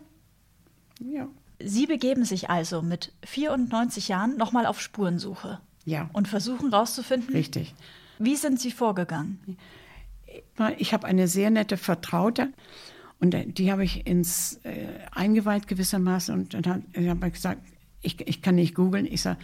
[1.01, 1.26] ja.
[1.59, 5.59] Sie begeben sich also mit 94 Jahren nochmal auf Spurensuche.
[5.84, 6.11] Ja.
[6.12, 7.34] Und versuchen herauszufinden.
[7.34, 7.74] Richtig.
[8.20, 9.57] Wie sind Sie vorgegangen?
[10.76, 12.53] Ich habe eine sehr nette Vertraute
[13.20, 17.62] und die habe ich ins äh, eingeweiht gewissermaßen und dann habe ich gesagt,
[18.00, 19.06] ich, ich kann nicht googeln.
[19.06, 19.38] Ich sage,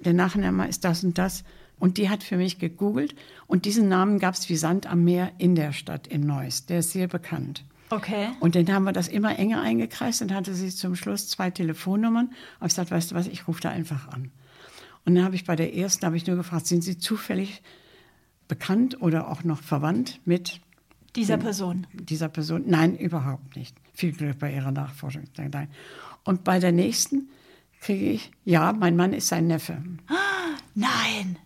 [0.00, 1.44] der Nachname ist das und das.
[1.78, 3.14] Und die hat für mich gegoogelt
[3.46, 6.66] und diesen Namen gab es wie Sand am Meer in der Stadt in Neuss.
[6.66, 7.64] Der ist sehr bekannt.
[7.90, 8.28] Okay.
[8.40, 10.22] Und dann haben wir das immer enger eingekreist.
[10.22, 12.26] Dann hatte sie zum Schluss zwei Telefonnummern.
[12.26, 14.30] Und ich gesagt, weißt du was, ich rufe da einfach an.
[15.04, 17.62] Und dann habe ich bei der ersten, habe ich nur gefragt, sind Sie zufällig
[18.48, 20.60] bekannt oder auch noch verwandt mit
[21.16, 21.86] dieser Person?
[21.92, 22.64] Dieser Person?
[22.66, 23.76] Nein, überhaupt nicht.
[23.92, 25.24] Viel Glück bei Ihrer Nachforschung.
[26.24, 27.28] Und bei der nächsten
[27.80, 29.82] kriege ich, ja, mein Mann ist sein Neffe.
[30.74, 31.38] Nein.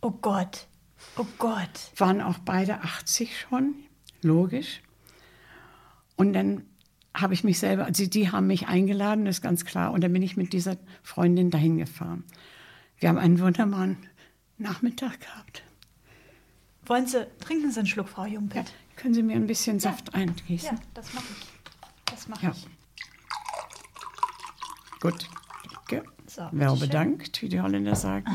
[0.00, 0.66] Oh Gott.
[1.16, 1.90] Oh Gott.
[1.96, 3.74] Waren auch beide 80 schon,
[4.22, 4.80] logisch.
[6.16, 6.62] Und dann
[7.14, 9.92] habe ich mich selber, also die haben mich eingeladen, ist ganz klar.
[9.92, 12.24] Und dann bin ich mit dieser Freundin dahin gefahren.
[12.98, 13.98] Wir haben einen wunderbaren
[14.58, 15.62] Nachmittag gehabt.
[16.86, 18.68] Wollen Sie, trinken Sie einen Schluck, Frau Jungpert?
[18.68, 18.83] Ja.
[18.96, 20.20] Können Sie mir ein bisschen Saft ja.
[20.20, 20.76] eingießen?
[20.76, 21.46] Ja, das mache ich.
[22.06, 22.52] Das mache ja.
[22.52, 22.66] ich.
[25.00, 25.28] Gut.
[25.74, 26.08] Danke.
[26.26, 28.26] So, Wer bedankt, wie die Holländer sagen.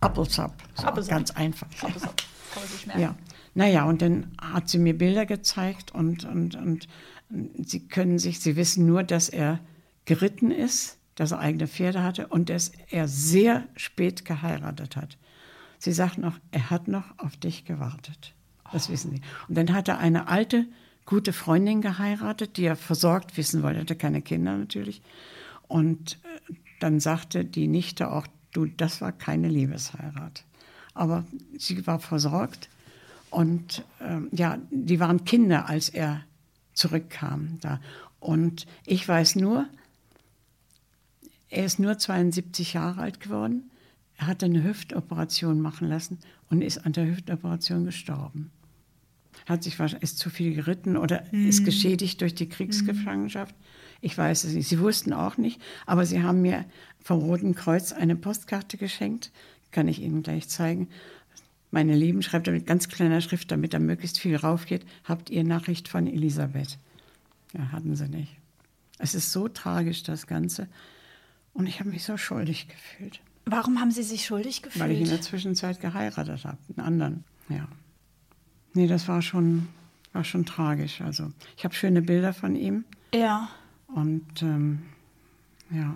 [0.00, 0.54] Appelsap.
[0.74, 1.10] So, Appelsap.
[1.10, 1.68] Ganz einfach.
[1.82, 2.16] Appelsap.
[2.52, 3.02] Kann man sich merken.
[3.02, 3.14] Ja.
[3.54, 6.88] Naja, und dann hat sie mir Bilder gezeigt und, und, und
[7.58, 9.60] sie können sich, sie wissen nur, dass er
[10.04, 15.18] geritten ist, dass er eigene Pferde hatte und dass er sehr spät geheiratet hat.
[15.78, 18.34] Sie sagt noch, er hat noch auf dich gewartet.
[18.72, 19.22] Das wissen sie.
[19.48, 20.66] Und dann hat er eine alte,
[21.06, 23.78] gute Freundin geheiratet, die er versorgt wissen wollte.
[23.78, 25.02] Er hatte keine Kinder natürlich.
[25.68, 30.44] Und äh, dann sagte die Nichte auch, du, das war keine Liebesheirat.
[30.94, 31.24] Aber
[31.56, 32.68] sie war versorgt
[33.30, 36.22] und ähm, ja, die waren Kinder, als er
[36.74, 37.80] zurückkam da.
[38.18, 39.66] Und ich weiß nur,
[41.48, 43.70] er ist nur 72 Jahre alt geworden.
[44.16, 46.18] Er hatte eine Hüftoperation machen lassen
[46.50, 48.50] und ist an der Hüftoperation gestorben.
[49.50, 51.48] Hat sich ist zu viel geritten oder mhm.
[51.48, 53.54] ist geschädigt durch die Kriegsgefangenschaft.
[54.00, 54.68] Ich weiß es nicht.
[54.68, 56.64] Sie wussten auch nicht, aber sie haben mir
[57.02, 59.32] vom Roten Kreuz eine Postkarte geschenkt.
[59.72, 60.88] Kann ich Ihnen gleich zeigen.
[61.72, 64.86] Meine Lieben, schreibt er mit ganz kleiner Schrift, damit da möglichst viel raufgeht.
[65.04, 66.78] Habt ihr Nachricht von Elisabeth?
[67.52, 68.36] Ja, hatten sie nicht.
[68.98, 70.68] Es ist so tragisch, das Ganze.
[71.54, 73.20] Und ich habe mich so schuldig gefühlt.
[73.46, 74.84] Warum haben Sie sich schuldig gefühlt?
[74.84, 77.24] Weil ich in der Zwischenzeit geheiratet habe, einen anderen.
[77.48, 77.66] Ja.
[78.72, 79.68] Nee, das war schon,
[80.12, 81.00] war schon tragisch.
[81.00, 82.84] Also ich habe schöne Bilder von ihm.
[83.14, 83.48] Ja.
[83.88, 84.82] Und ähm,
[85.70, 85.94] ja.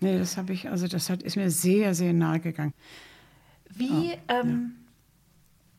[0.00, 2.74] Nee, das habe ich, also das hat, ist mir sehr, sehr nahe gegangen.
[3.70, 4.74] Wie, Oh, ähm,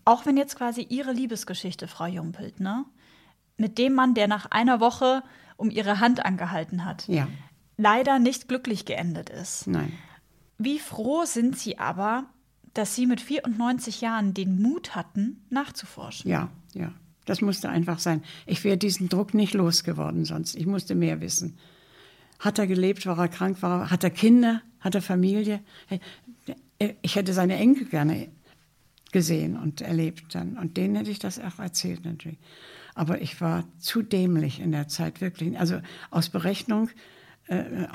[0.05, 2.85] auch wenn jetzt quasi Ihre Liebesgeschichte, Frau Jumpelt, ne?
[3.57, 5.23] Mit dem Mann, der nach einer Woche
[5.55, 7.27] um Ihre Hand angehalten hat, Ja,
[7.77, 9.67] leider nicht glücklich geendet ist.
[9.67, 9.91] nein.
[10.59, 12.25] Wie froh sind Sie aber,
[12.73, 16.29] dass Sie mit 94 Jahren den Mut hatten, nachzuforschen?
[16.29, 16.91] Ja, ja.
[17.25, 18.23] Das musste einfach sein.
[18.45, 20.55] Ich wäre diesen Druck nicht losgeworden sonst.
[20.55, 21.57] Ich musste mehr wissen.
[22.39, 23.05] Hat er gelebt?
[23.05, 23.61] War er krank?
[23.61, 24.61] War er, hat er Kinder?
[24.79, 25.59] Hat er Familie?
[25.87, 25.99] Hey,
[27.01, 28.29] Ich hätte seine Enkel gerne
[29.11, 30.57] gesehen und erlebt dann.
[30.57, 32.37] Und denen hätte ich das auch erzählt natürlich.
[32.95, 35.59] Aber ich war zu dämlich in der Zeit, wirklich.
[35.59, 36.93] Also aus Berechnung, äh,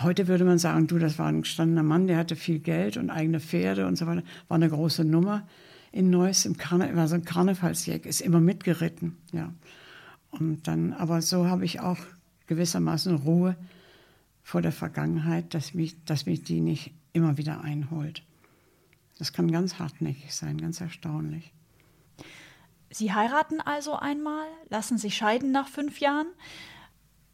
[0.02, 3.10] heute würde man sagen, du, das war ein gestandener Mann, der hatte viel Geld und
[3.10, 4.22] eigene Pferde und so weiter.
[4.48, 5.46] War eine große Nummer
[5.92, 9.52] in Neuss, im Karne war so ein Karnevalsjäger, ist immer mitgeritten, ja.
[10.30, 11.98] Und dann, aber so habe ich auch
[12.46, 13.56] gewissermaßen Ruhe
[14.42, 18.22] vor der Vergangenheit, dass mich, dass mich die nicht immer wieder einholt.
[19.18, 21.52] Das kann ganz hartnäckig sein, ganz erstaunlich.
[22.90, 26.26] Sie heiraten also einmal, lassen sich scheiden nach fünf Jahren,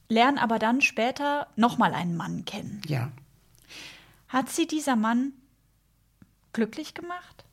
[0.09, 2.81] lernen aber dann später nochmal einen Mann kennen.
[2.87, 3.11] Ja,
[4.29, 5.33] Hat Sie dieser Mann
[6.53, 7.45] glücklich gemacht?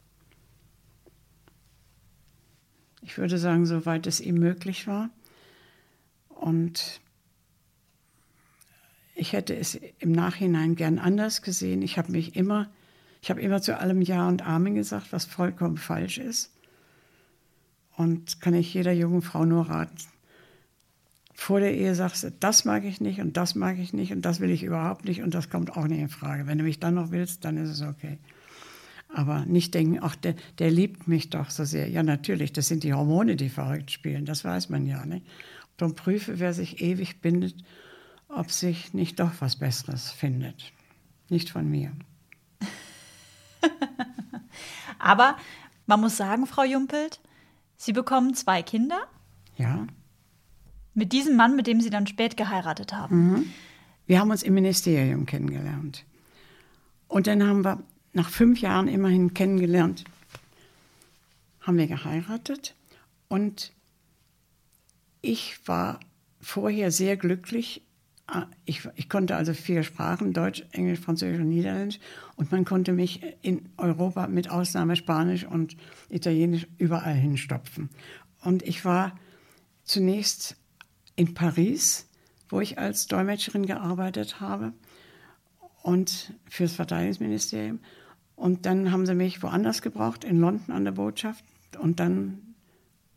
[3.06, 5.12] ich würde sagen, soweit es ihm möglich war.
[6.30, 7.00] Und
[9.14, 11.84] ich hätte es im Nachhinein gern anders gesehen.
[11.84, 12.68] Ich habe mich immer,
[13.22, 16.52] ich habe immer zu allem Ja und Amen gesagt, was vollkommen falsch ist.
[17.96, 19.96] Und kann ich jeder jungen Frau nur raten.
[21.38, 24.22] Vor der Ehe sagst du, das mag ich nicht und das mag ich nicht und
[24.24, 26.48] das will ich überhaupt nicht und das kommt auch nicht in Frage.
[26.48, 28.18] Wenn du mich dann noch willst, dann ist es okay.
[29.10, 31.90] Aber nicht denken, ach, der, der liebt mich doch so sehr.
[31.90, 35.06] Ja, natürlich, das sind die Hormone, die verrückt spielen, das weiß man ja.
[35.06, 35.26] Nicht?
[35.78, 37.56] Darum prüfe, wer sich ewig bindet,
[38.30, 40.72] ob sich nicht doch was Besseres findet.
[41.30, 41.92] Nicht von mir.
[45.00, 45.38] Aber
[45.86, 47.20] man muss sagen, Frau Jumpelt,
[47.78, 49.00] Sie bekommen zwei Kinder
[49.58, 49.86] Ja,
[50.96, 53.54] mit diesem Mann, mit dem Sie dann spät geheiratet haben.
[54.08, 56.06] wir haben uns im Ministerium kennengelernt.
[57.08, 57.84] Und dann haben wir
[58.14, 60.06] nach fünf Jahren immerhin kennengelernt,
[61.62, 62.76] haben wir geheiratet.
[63.28, 63.74] Und
[65.22, 66.00] ich war
[66.40, 67.82] vorher sehr glücklich.
[68.28, 72.00] Ah, Ich, ich konnte also vier Sprachen, Deutsch, Englisch, Französisch und Niederländisch.
[72.36, 75.76] Und man konnte mich in Europa mit Ausnahme Spanisch und
[76.10, 77.90] Italienisch überall hinstopfen.
[78.42, 79.16] Und ich war
[79.84, 80.58] zunächst
[81.16, 82.08] in Paris,
[82.50, 84.74] wo ich als Dolmetscherin gearbeitet habe
[85.82, 87.80] und fürs Verteidigungsministerium.
[88.36, 91.44] Und dann haben sie mich woanders gebraucht, in London an der Botschaft.
[91.80, 92.56] Und dann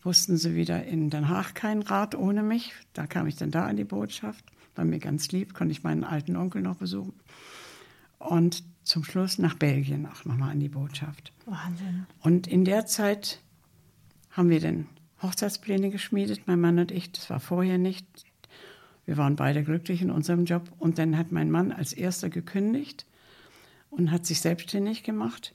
[0.02, 2.72] wussten sie wieder in Den Haag keinen Rat ohne mich.
[2.92, 4.44] Da kam ich dann da an die Botschaft.
[4.74, 7.14] War mir ganz lieb, konnte ich meinen alten Onkel noch besuchen.
[8.18, 11.32] Und zum Schluss nach Belgien auch nochmal an die Botschaft.
[11.46, 12.06] Wahnsinn.
[12.20, 13.42] Und in der Zeit
[14.30, 14.86] haben wir dann
[15.22, 17.12] Hochzeitspläne geschmiedet, mein Mann und ich.
[17.12, 18.06] Das war vorher nicht.
[19.04, 20.70] Wir waren beide glücklich in unserem Job.
[20.78, 23.06] Und dann hat mein Mann als erster gekündigt
[23.90, 25.54] und hat sich selbstständig gemacht.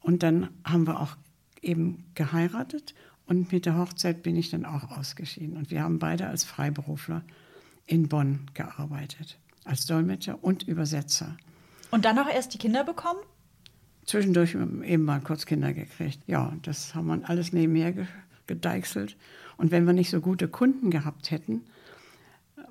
[0.00, 1.16] Und dann haben wir auch
[1.62, 2.94] eben geheiratet.
[3.26, 5.56] Und mit der Hochzeit bin ich dann auch ausgeschieden.
[5.56, 7.22] Und wir haben beide als Freiberufler
[7.86, 9.38] in Bonn gearbeitet.
[9.64, 11.36] Als Dolmetscher und Übersetzer.
[11.90, 13.20] Und dann auch erst die Kinder bekommen?
[14.04, 16.20] Zwischendurch eben mal kurz Kinder gekriegt.
[16.26, 18.06] Ja, das haben wir alles nebenher ge
[18.50, 19.16] gedeichselt.
[19.56, 21.62] Und wenn wir nicht so gute Kunden gehabt hätten,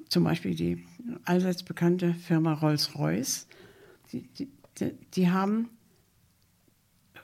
[0.09, 0.85] zum Beispiel die
[1.23, 3.47] allseits bekannte Firma Rolls-Royce,
[4.11, 4.49] die, die,
[5.13, 5.69] die, haben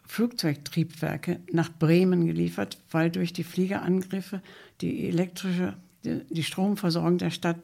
[0.05, 4.41] Flugzeugtriebwerke nach Bremen geliefert, weil durch die Fliegerangriffe
[4.81, 7.57] die elektrische, die Stromversorgung der Stadt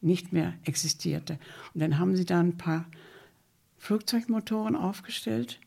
[0.00, 1.38] nicht mehr existierte.
[1.74, 2.86] Und dann haben sie da ein paar
[3.76, 5.60] Flugzeugmotoren aufgestellt,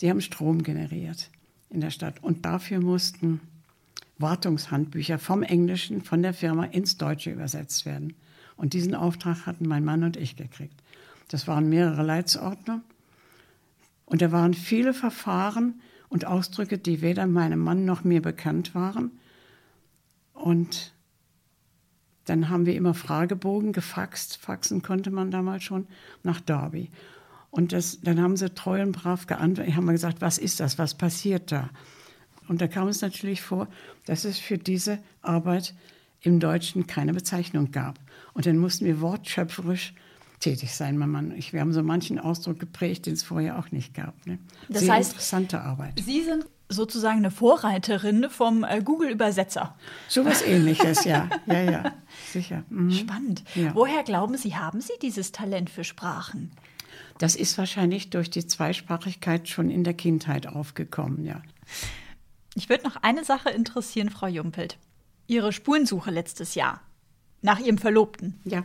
[0.00, 1.30] die haben Strom generiert
[1.70, 2.22] in der Stadt.
[2.22, 3.40] Und dafür mussten
[4.22, 8.14] Wartungshandbücher vom Englischen von der Firma ins Deutsche übersetzt werden.
[8.56, 10.82] Und diesen Auftrag hatten mein Mann und ich gekriegt.
[11.28, 12.82] Das waren mehrere Leitsordner.
[14.06, 19.10] Und da waren viele Verfahren und Ausdrücke, die weder meinem Mann noch mir bekannt waren.
[20.34, 20.92] Und
[22.26, 24.36] dann haben wir immer Fragebogen gefaxt.
[24.36, 25.86] Faxen konnte man damals schon
[26.22, 26.90] nach Derby.
[27.50, 29.76] Und das, dann haben sie treu und brav geantwortet.
[29.76, 30.78] haben wir gesagt, was ist das?
[30.78, 31.70] Was passiert da?
[32.48, 33.68] Und da kam es natürlich vor,
[34.06, 35.74] dass es für diese Arbeit
[36.20, 37.98] im Deutschen keine Bezeichnung gab.
[38.34, 39.94] Und dann mussten wir wortschöpferisch
[40.40, 41.32] tätig sein, mein Mann.
[41.36, 44.14] Ich, wir haben so manchen Ausdruck geprägt, den es vorher auch nicht gab.
[44.26, 44.38] Ne?
[44.68, 46.00] Das Sehr heißt, interessante Arbeit.
[46.04, 49.76] Sie sind sozusagen eine Vorreiterin vom äh, Google-Übersetzer.
[50.08, 51.28] So was ähnliches, ja.
[51.46, 51.92] Ja, ja,
[52.32, 52.64] sicher.
[52.70, 52.90] Mhm.
[52.90, 53.44] Spannend.
[53.54, 53.74] Ja.
[53.74, 56.50] Woher glauben Sie, haben Sie dieses Talent für Sprachen?
[57.18, 61.42] Das ist wahrscheinlich durch die Zweisprachigkeit schon in der Kindheit aufgekommen, ja.
[62.54, 64.78] Ich würde noch eine Sache interessieren, Frau Jumpelt.
[65.26, 66.80] Ihre Spurensuche letztes Jahr
[67.40, 68.38] nach Ihrem Verlobten.
[68.44, 68.62] Ja,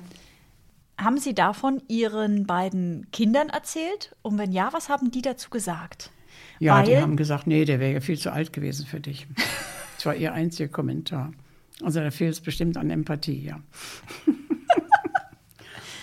[1.00, 4.16] Haben Sie davon Ihren beiden Kindern erzählt?
[4.24, 6.12] Und wenn ja, was haben die dazu gesagt?
[6.60, 9.28] ja die Weil- haben gesagt, nee, der wäre ja viel zu alt gewesen für dich.
[9.98, 11.32] Das war ihr einziger Kommentar.
[11.82, 13.60] Also da fehlt es bestimmt an Empathie, ja.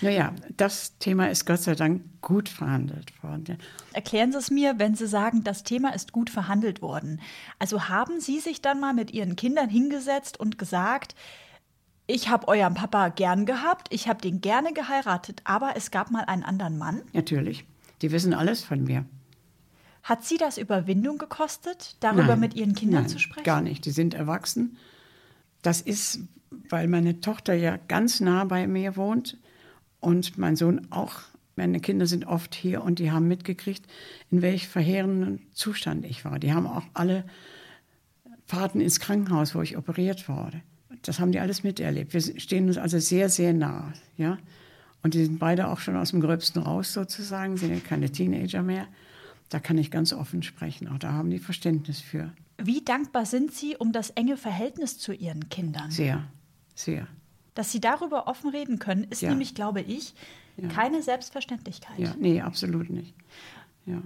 [0.05, 3.57] Naja, das Thema ist Gott sei Dank gut verhandelt worden.
[3.93, 7.21] Erklären Sie es mir, wenn Sie sagen, das Thema ist gut verhandelt worden.
[7.59, 11.15] Also haben Sie sich dann mal mit Ihren Kindern hingesetzt und gesagt,
[12.07, 16.25] ich habe euren Papa gern gehabt, ich habe den gerne geheiratet, aber es gab mal
[16.25, 17.01] einen anderen Mann.
[17.13, 17.65] Natürlich.
[18.01, 19.05] Die wissen alles von mir.
[20.03, 23.43] Hat Sie das Überwindung gekostet, darüber Nein, mit Ihren Kindern nein, zu sprechen?
[23.43, 23.85] Gar nicht.
[23.85, 24.77] Die sind erwachsen.
[25.63, 26.19] Das ist,
[26.69, 29.37] weil meine Tochter ja ganz nah bei mir wohnt
[30.05, 31.21] und mein Sohn auch.
[31.55, 33.87] Meine Kinder sind oft hier und die haben mitgekriegt,
[34.29, 36.37] in welch verheerenden Zustand ich war.
[36.37, 37.23] Die haben auch alle
[38.45, 40.61] Fahrten ins Krankenhaus, wo ich operiert wurde.
[41.01, 42.13] Das haben die alles miterlebt.
[42.13, 43.93] Wir stehen uns also sehr, sehr nah.
[44.15, 44.37] Ja?
[45.01, 48.61] Und die sind beide auch schon aus dem Gröbsten raus sozusagen, sind ja keine Teenager
[48.61, 48.87] mehr.
[49.49, 50.87] Da kann ich ganz offen sprechen.
[50.87, 52.31] Auch da haben die Verständnis für.
[52.61, 55.89] Wie dankbar sind Sie um das enge Verhältnis zu Ihren Kindern?
[55.89, 56.27] Sehr,
[56.75, 57.07] sehr.
[57.55, 59.29] Dass Sie darüber offen reden können, ist Ja.
[59.29, 60.13] nämlich, glaube ich,
[60.73, 61.97] keine Selbstverständlichkeit.
[61.99, 63.13] Ja, nee, absolut nicht.
[63.85, 64.01] Ja.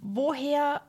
[0.00, 0.80] Woher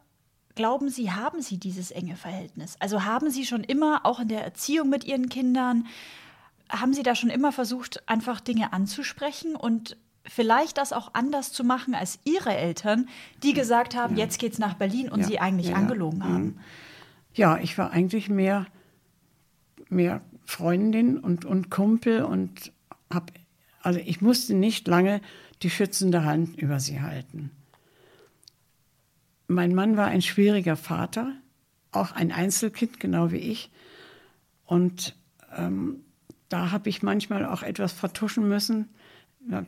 [0.55, 2.75] glauben Sie, haben Sie dieses enge Verhältnis?
[2.79, 5.85] Also haben Sie schon immer, auch in der Erziehung mit Ihren Kindern,
[6.69, 11.63] haben Sie da schon immer versucht, einfach Dinge anzusprechen und vielleicht das auch anders zu
[11.63, 13.07] machen als Ihre Eltern,
[13.43, 15.77] die gesagt haben, jetzt geht's nach Berlin und Ja, Sie eigentlich ja, ja.
[15.77, 16.59] angelogen haben?
[17.35, 18.65] Ja, ich war eigentlich mehr,
[19.89, 22.71] mehr Freundin und, und Kumpel und
[23.11, 23.31] hab,
[23.81, 25.21] also ich musste nicht lange
[25.63, 27.51] die schützende Hand über sie halten.
[29.47, 31.33] Mein Mann war ein schwieriger Vater,
[31.91, 33.71] auch ein Einzelkind, genau wie ich.
[34.65, 35.15] Und
[35.55, 36.01] ähm,
[36.49, 38.89] da habe ich manchmal auch etwas vertuschen müssen,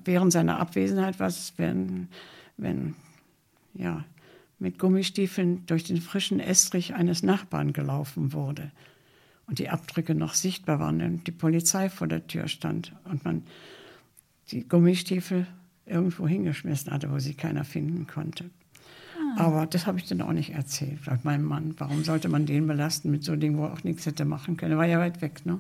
[0.04, 2.08] während seiner Abwesenheit, was, wenn,
[2.58, 2.96] wenn
[3.76, 4.04] ja,
[4.58, 8.72] mit Gummistiefeln durch den frischen Estrich eines Nachbarn gelaufen wurde
[9.48, 13.44] und die Abdrücke noch sichtbar waren und die Polizei vor der Tür stand und man
[14.52, 15.48] die Gummistiefel
[15.86, 18.50] irgendwo hingeschmissen hatte, wo sie keiner finden konnte.
[19.38, 21.04] Aber das habe ich dann auch nicht erzählt.
[21.06, 24.06] Sagt meinem Mann, warum sollte man den belasten mit so Dingen, wo er auch nichts
[24.06, 24.74] hätte machen können?
[24.74, 25.60] Er war ja weit weg, ne?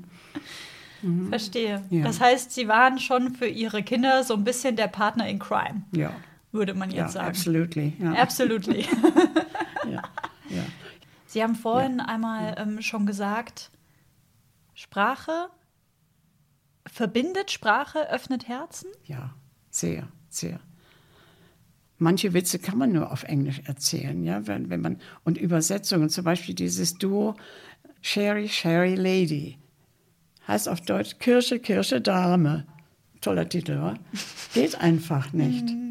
[1.29, 1.83] Verstehe.
[1.89, 2.03] Ja.
[2.03, 5.83] Das heißt, Sie waren schon für Ihre Kinder so ein bisschen der Partner in Crime,
[5.91, 6.11] Ja,
[6.51, 7.27] würde man jetzt ja, sagen.
[7.27, 7.93] absolutely.
[7.99, 8.81] Ja, Absolutely.
[9.91, 10.01] ja,
[10.49, 10.63] ja.
[11.27, 13.69] Sie haben vorhin einmal ähm, schon gesagt,
[14.77, 15.49] Sprache
[16.85, 18.91] verbindet, Sprache öffnet Herzen.
[19.05, 19.33] Ja,
[19.71, 20.59] sehr, sehr.
[21.97, 26.25] Manche Witze kann man nur auf Englisch erzählen, ja, wenn, wenn man und Übersetzungen, zum
[26.25, 27.35] Beispiel dieses Duo
[28.01, 29.57] Sherry, Sherry, Lady,
[30.47, 32.67] heißt auf Deutsch Kirsche, Kirsche, Dame.
[33.19, 33.95] Toller Titel, wa?
[34.53, 35.73] Geht einfach nicht.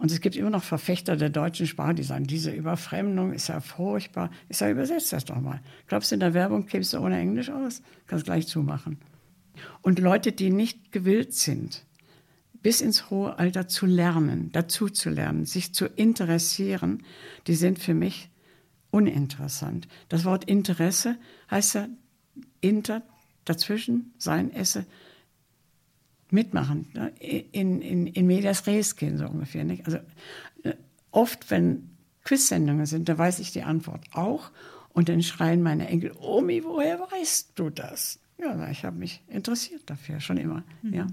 [0.00, 3.60] Und es gibt immer noch Verfechter der deutschen Sprache, die sagen, diese Überfremdung ist ja
[3.60, 4.30] furchtbar.
[4.48, 5.60] Ich sage, übersetzt das doch mal.
[5.88, 7.82] Glaubst du, in der Werbung kämst du ohne Englisch aus?
[8.06, 8.96] Kannst gleich zumachen.
[9.82, 11.84] Und Leute, die nicht gewillt sind,
[12.62, 17.02] bis ins hohe Alter zu lernen, dazu zu lernen, sich zu interessieren,
[17.46, 18.30] die sind für mich
[18.90, 19.86] uninteressant.
[20.08, 21.18] Das Wort Interesse
[21.50, 21.88] heißt ja
[22.62, 23.02] inter,
[23.44, 24.86] dazwischen, sein, esse,
[26.32, 27.12] mitmachen, ne?
[27.18, 29.64] in, in, in medias res gehen, so ungefähr.
[29.64, 29.86] Nicht?
[29.86, 29.98] Also
[30.62, 30.74] äh,
[31.10, 31.90] oft, wenn
[32.24, 34.50] Quiz-Sendungen sind, da weiß ich die Antwort auch
[34.92, 38.18] und dann schreien meine Enkel, Omi, woher weißt du das?
[38.38, 40.62] Ja, ich habe mich interessiert dafür, schon immer.
[40.82, 41.06] Ja.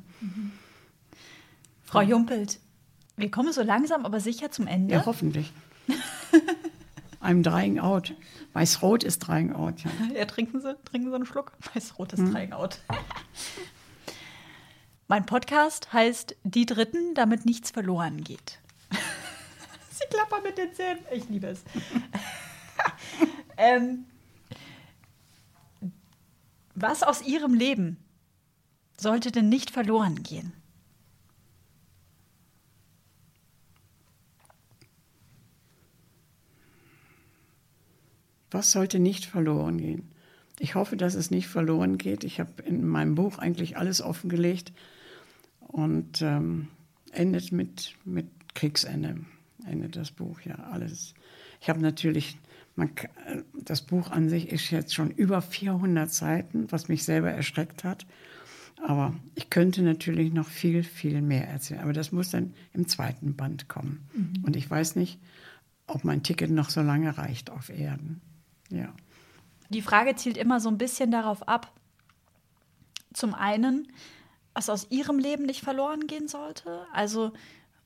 [1.84, 2.60] Frau Jumpelt,
[3.18, 4.94] wir kommen so langsam, aber sicher zum Ende.
[4.94, 5.52] Ja, hoffentlich.
[7.22, 8.14] I'm drying out.
[8.54, 9.84] Weiß-Rot ist drying out.
[9.84, 9.92] Ja.
[10.20, 11.52] Ja, trinken Sie, trinken Sie einen Schluck.
[11.74, 12.32] Weißrotes Hm.
[12.32, 12.80] Trying Out.
[15.08, 18.60] Mein Podcast heißt Die Dritten, damit nichts verloren geht.
[19.90, 21.00] Sie klappern mit den Zähnen.
[21.14, 21.64] Ich liebe es.
[23.58, 24.06] ähm,
[26.76, 27.98] was aus Ihrem Leben
[29.00, 30.54] sollte denn nicht verloren gehen?
[38.52, 40.12] Was sollte nicht verloren gehen?
[40.60, 42.24] Ich hoffe, dass es nicht verloren geht.
[42.24, 44.72] Ich habe in meinem Buch eigentlich alles offengelegt.
[45.68, 46.70] Und ähm,
[47.12, 49.18] endet mit, mit Kriegsende,
[49.66, 51.14] endet das Buch, ja, alles.
[51.62, 52.38] Ich habe natürlich,
[52.76, 52.92] man,
[53.54, 58.06] das Buch an sich ist jetzt schon über 400 Seiten, was mich selber erschreckt hat.
[58.86, 61.82] Aber ich könnte natürlich noch viel, viel mehr erzählen.
[61.82, 64.08] Aber das muss dann im zweiten Band kommen.
[64.14, 64.44] Mhm.
[64.44, 65.20] Und ich weiß nicht,
[65.88, 68.22] ob mein Ticket noch so lange reicht auf Erden.
[68.70, 68.94] Ja.
[69.70, 71.74] Die Frage zielt immer so ein bisschen darauf ab,
[73.14, 73.88] zum einen,
[74.58, 76.82] was aus ihrem Leben nicht verloren gehen sollte.
[76.92, 77.32] Also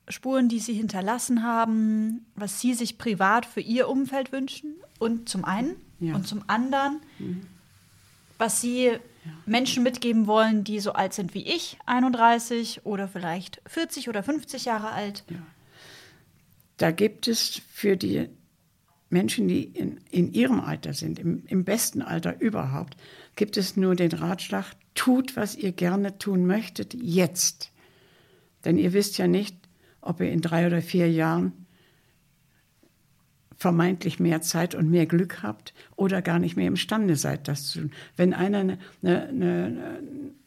[0.08, 4.76] Spuren, die sie hinterlassen haben, was sie sich privat für ihr Umfeld wünschen.
[4.98, 5.76] Und zum einen.
[6.00, 6.14] Ja.
[6.14, 7.42] Und zum anderen, mhm.
[8.38, 8.98] was sie ja.
[9.44, 14.64] Menschen mitgeben wollen, die so alt sind wie ich, 31 oder vielleicht 40 oder 50
[14.64, 15.24] Jahre alt.
[15.28, 15.36] Ja.
[16.78, 18.30] Da gibt es für die
[19.10, 22.96] Menschen, die in, in ihrem Alter sind, im, im besten Alter überhaupt,
[23.36, 27.72] gibt es nur den Ratschlag, tut, was ihr gerne tun möchtet, jetzt.
[28.64, 29.56] Denn ihr wisst ja nicht,
[30.00, 31.52] ob ihr in drei oder vier Jahren
[33.62, 37.82] vermeintlich mehr Zeit und mehr Glück habt oder gar nicht mehr imstande seid, das zu
[37.82, 37.92] tun.
[38.16, 40.00] Wenn einer eine, eine,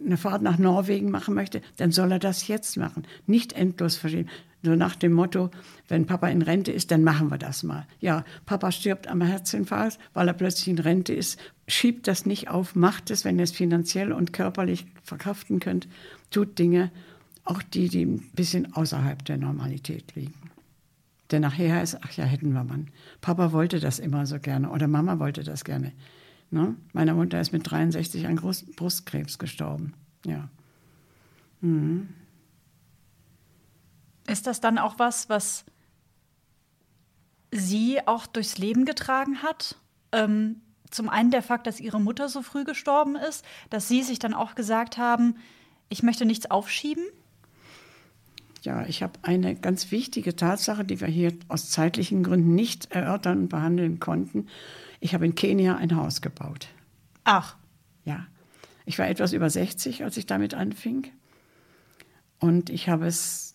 [0.04, 4.30] eine Fahrt nach Norwegen machen möchte, dann soll er das jetzt machen, nicht endlos verschieben.
[4.66, 5.52] So nach dem Motto,
[5.88, 7.86] wenn Papa in Rente ist, dann machen wir das mal.
[8.00, 11.40] Ja, Papa stirbt am Herzinfarkt, weil er plötzlich in Rente ist.
[11.68, 15.88] Schiebt das nicht auf, macht es, wenn ihr es finanziell und körperlich verkraften könnt.
[16.32, 16.92] Tut Dinge,
[17.44, 20.34] auch die, die ein bisschen außerhalb der Normalität liegen.
[21.30, 22.86] Denn nachher ist, ach ja, hätten wir mal.
[23.22, 25.92] Papa wollte das immer so gerne oder Mama wollte das gerne.
[26.50, 26.76] Ne?
[26.94, 28.36] Meine Mutter ist mit 63 an
[28.76, 29.94] Brustkrebs gestorben.
[30.26, 30.50] Ja.
[31.62, 32.10] Mhm.
[34.28, 35.66] Ist das dann auch was, was
[37.52, 39.76] sie auch durchs Leben getragen hat?
[40.12, 44.20] Ähm, zum einen der Fakt, dass ihre Mutter so früh gestorben ist, dass sie sich
[44.20, 45.36] dann auch gesagt haben,
[45.90, 47.04] ich möchte nichts aufschieben?
[48.64, 53.42] Ja, ich habe eine ganz wichtige Tatsache, die wir hier aus zeitlichen Gründen nicht erörtern
[53.42, 54.48] und behandeln konnten.
[55.00, 56.68] Ich habe in Kenia ein Haus gebaut.
[57.26, 57.56] Ach.
[58.06, 58.26] Ja.
[58.86, 61.08] Ich war etwas über 60, als ich damit anfing.
[62.40, 63.55] Und ich habe es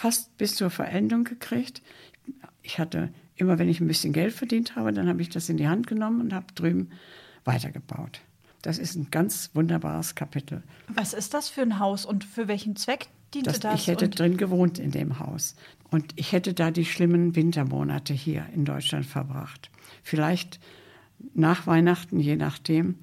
[0.00, 1.82] fast bis zur Verendung gekriegt.
[2.62, 5.58] Ich hatte immer, wenn ich ein bisschen Geld verdient habe, dann habe ich das in
[5.58, 6.88] die Hand genommen und habe drüben
[7.44, 8.22] weitergebaut.
[8.62, 10.62] Das ist ein ganz wunderbares Kapitel.
[10.88, 13.60] Was ist das für ein Haus und für welchen Zweck diente das?
[13.60, 15.54] das ich hätte drin gewohnt in dem Haus.
[15.90, 19.70] Und ich hätte da die schlimmen Wintermonate hier in Deutschland verbracht.
[20.02, 20.60] Vielleicht
[21.34, 22.94] nach Weihnachten, je nachdem.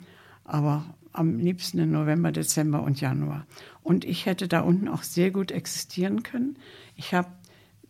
[0.45, 0.83] Aber
[1.17, 3.45] am liebsten im November, Dezember und Januar.
[3.81, 6.57] Und ich hätte da unten auch sehr gut existieren können.
[6.95, 7.29] Ich habe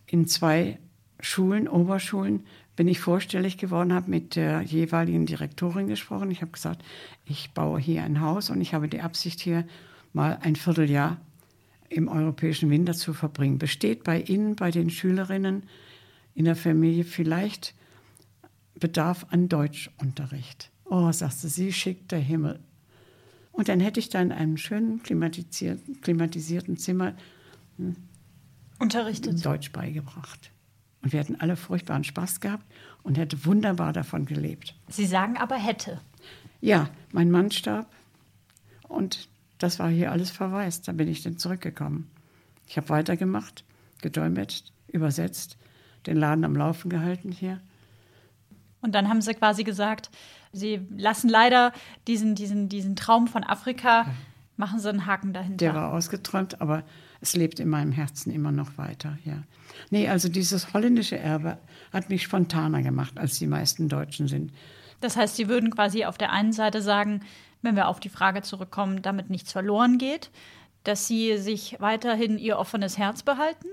[0.05, 0.79] in zwei
[1.19, 6.31] Schulen, Oberschulen, bin ich vorstellig geworden, habe mit der jeweiligen Direktorin gesprochen.
[6.31, 6.83] Ich habe gesagt,
[7.25, 9.67] ich baue hier ein Haus und ich habe die Absicht, hier
[10.13, 11.17] mal ein Vierteljahr
[11.89, 13.57] im europäischen Winter zu verbringen.
[13.57, 15.63] Besteht bei Ihnen, bei den Schülerinnen
[16.35, 17.73] in der Familie vielleicht
[18.75, 20.71] Bedarf an Deutschunterricht?
[20.85, 22.59] Oh, sagte sie, schickt der Himmel.
[23.57, 27.15] Und dann hätte ich da in einem schönen klimatisierten, klimatisierten Zimmer
[27.77, 27.95] hm,
[28.77, 29.43] unterrichtet.
[29.43, 30.51] Deutsch beigebracht.
[31.01, 32.65] Und wir hätten alle furchtbaren Spaß gehabt
[33.01, 34.75] und hätte wunderbar davon gelebt.
[34.89, 35.99] Sie sagen aber hätte.
[36.61, 37.91] Ja, mein Mann starb
[38.87, 39.27] und
[39.57, 40.87] das war hier alles verwaist.
[40.87, 42.11] Da bin ich dann zurückgekommen.
[42.67, 43.63] Ich habe weitergemacht,
[44.03, 45.57] gedolmetscht, übersetzt,
[46.05, 47.59] den Laden am Laufen gehalten hier.
[48.81, 50.11] Und dann haben sie quasi gesagt,
[50.53, 51.71] sie lassen leider
[52.07, 54.07] diesen, diesen, diesen Traum von Afrika,
[54.57, 55.57] machen sie einen Haken dahinter.
[55.57, 56.83] Der war ausgeträumt, aber
[57.21, 59.43] es lebt in meinem Herzen immer noch weiter, ja.
[59.89, 61.57] Nee, also dieses holländische Erbe
[61.93, 64.51] hat mich spontaner gemacht, als die meisten Deutschen sind.
[64.99, 67.21] Das heißt, Sie würden quasi auf der einen Seite sagen,
[67.61, 70.31] wenn wir auf die Frage zurückkommen, damit nichts verloren geht,
[70.83, 73.67] dass Sie sich weiterhin Ihr offenes Herz behalten,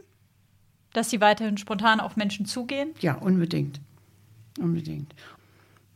[0.92, 2.90] dass Sie weiterhin spontan auf Menschen zugehen?
[3.00, 3.80] Ja, unbedingt.
[4.58, 5.14] Unbedingt.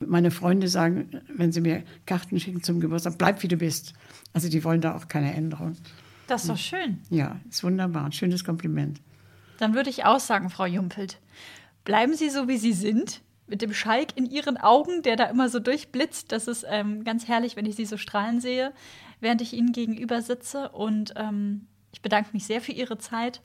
[0.00, 3.94] Meine Freunde sagen, wenn sie mir Karten schicken zum Geburtstag, bleib wie du bist.
[4.32, 5.76] Also die wollen da auch keine Änderung.
[6.28, 6.98] Das ist doch schön.
[7.10, 8.04] Ja, ist wunderbar.
[8.04, 9.00] Ein schönes Kompliment.
[9.58, 11.18] Dann würde ich auch sagen, Frau Jumpelt,
[11.84, 15.48] bleiben Sie so, wie Sie sind, mit dem Schalk in Ihren Augen, der da immer
[15.48, 16.30] so durchblitzt.
[16.30, 18.72] Das ist ähm, ganz herrlich, wenn ich Sie so strahlen sehe,
[19.20, 20.68] während ich Ihnen gegenüber sitze.
[20.68, 23.40] Und ähm, ich bedanke mich sehr für Ihre Zeit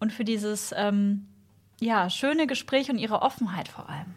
[0.00, 1.26] und für dieses ähm,
[1.80, 4.14] ja, schöne Gespräch und Ihre Offenheit vor allem.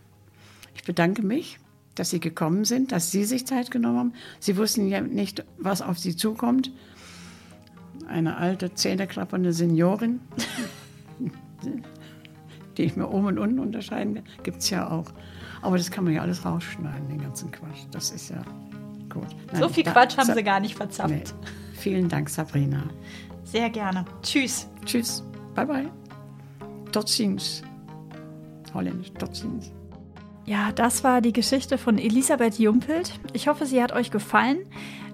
[0.86, 1.58] Ich bedanke mich,
[1.96, 4.14] dass Sie gekommen sind, dass Sie sich Zeit genommen haben.
[4.40, 6.72] Sie wussten ja nicht, was auf Sie zukommt.
[8.08, 10.20] Eine alte, zähneklappernde Seniorin,
[12.78, 15.12] die ich mir oben und unten unterscheiden kann, gibt es ja auch.
[15.64, 17.88] Aber das kann man ja alles rausschneiden, den ganzen Quatsch.
[17.90, 18.44] Das ist ja
[19.10, 19.26] gut.
[19.52, 21.10] Nein, so viel da, Quatsch haben Sie gar nicht verzapft.
[21.10, 21.48] Nee.
[21.74, 22.84] Vielen Dank, Sabrina.
[23.44, 24.06] Sehr gerne.
[24.22, 24.68] Tschüss.
[24.86, 25.24] Tschüss.
[25.56, 25.90] Bye bye.
[26.92, 27.64] Tot ziens.
[28.72, 29.72] Holländisch, tot ziens.
[30.46, 33.20] Ja, das war die Geschichte von Elisabeth Jumpelt.
[33.34, 34.60] Ich hoffe, sie hat euch gefallen.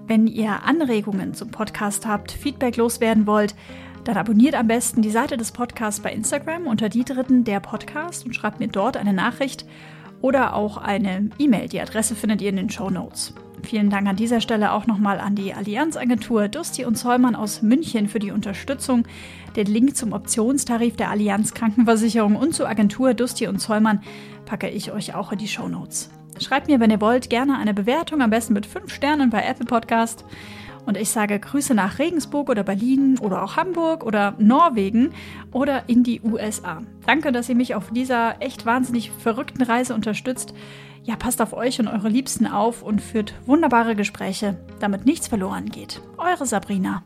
[0.05, 3.55] Wenn ihr Anregungen zum Podcast habt, Feedback loswerden wollt,
[4.03, 8.25] dann abonniert am besten die Seite des Podcasts bei Instagram unter die Dritten der Podcast
[8.25, 9.65] und schreibt mir dort eine Nachricht
[10.19, 11.69] oder auch eine E-Mail.
[11.69, 13.33] Die Adresse findet ihr in den Show Notes.
[13.63, 18.07] Vielen Dank an dieser Stelle auch nochmal an die Allianzagentur Dusti und Zollmann aus München
[18.07, 19.05] für die Unterstützung.
[19.55, 24.01] Den Link zum Optionstarif der Allianz Krankenversicherung und zur Agentur Dusti und Zollmann
[24.45, 26.09] packe ich euch auch in die Show Notes.
[26.39, 29.65] Schreibt mir, wenn ihr wollt, gerne eine Bewertung, am besten mit 5 Sternen bei Apple
[29.65, 30.25] Podcast.
[30.85, 35.11] Und ich sage Grüße nach Regensburg oder Berlin oder auch Hamburg oder Norwegen
[35.51, 36.81] oder in die USA.
[37.05, 40.55] Danke, dass ihr mich auf dieser echt wahnsinnig verrückten Reise unterstützt.
[41.03, 45.65] Ja, passt auf euch und eure Liebsten auf und führt wunderbare Gespräche, damit nichts verloren
[45.65, 46.01] geht.
[46.17, 47.03] Eure Sabrina.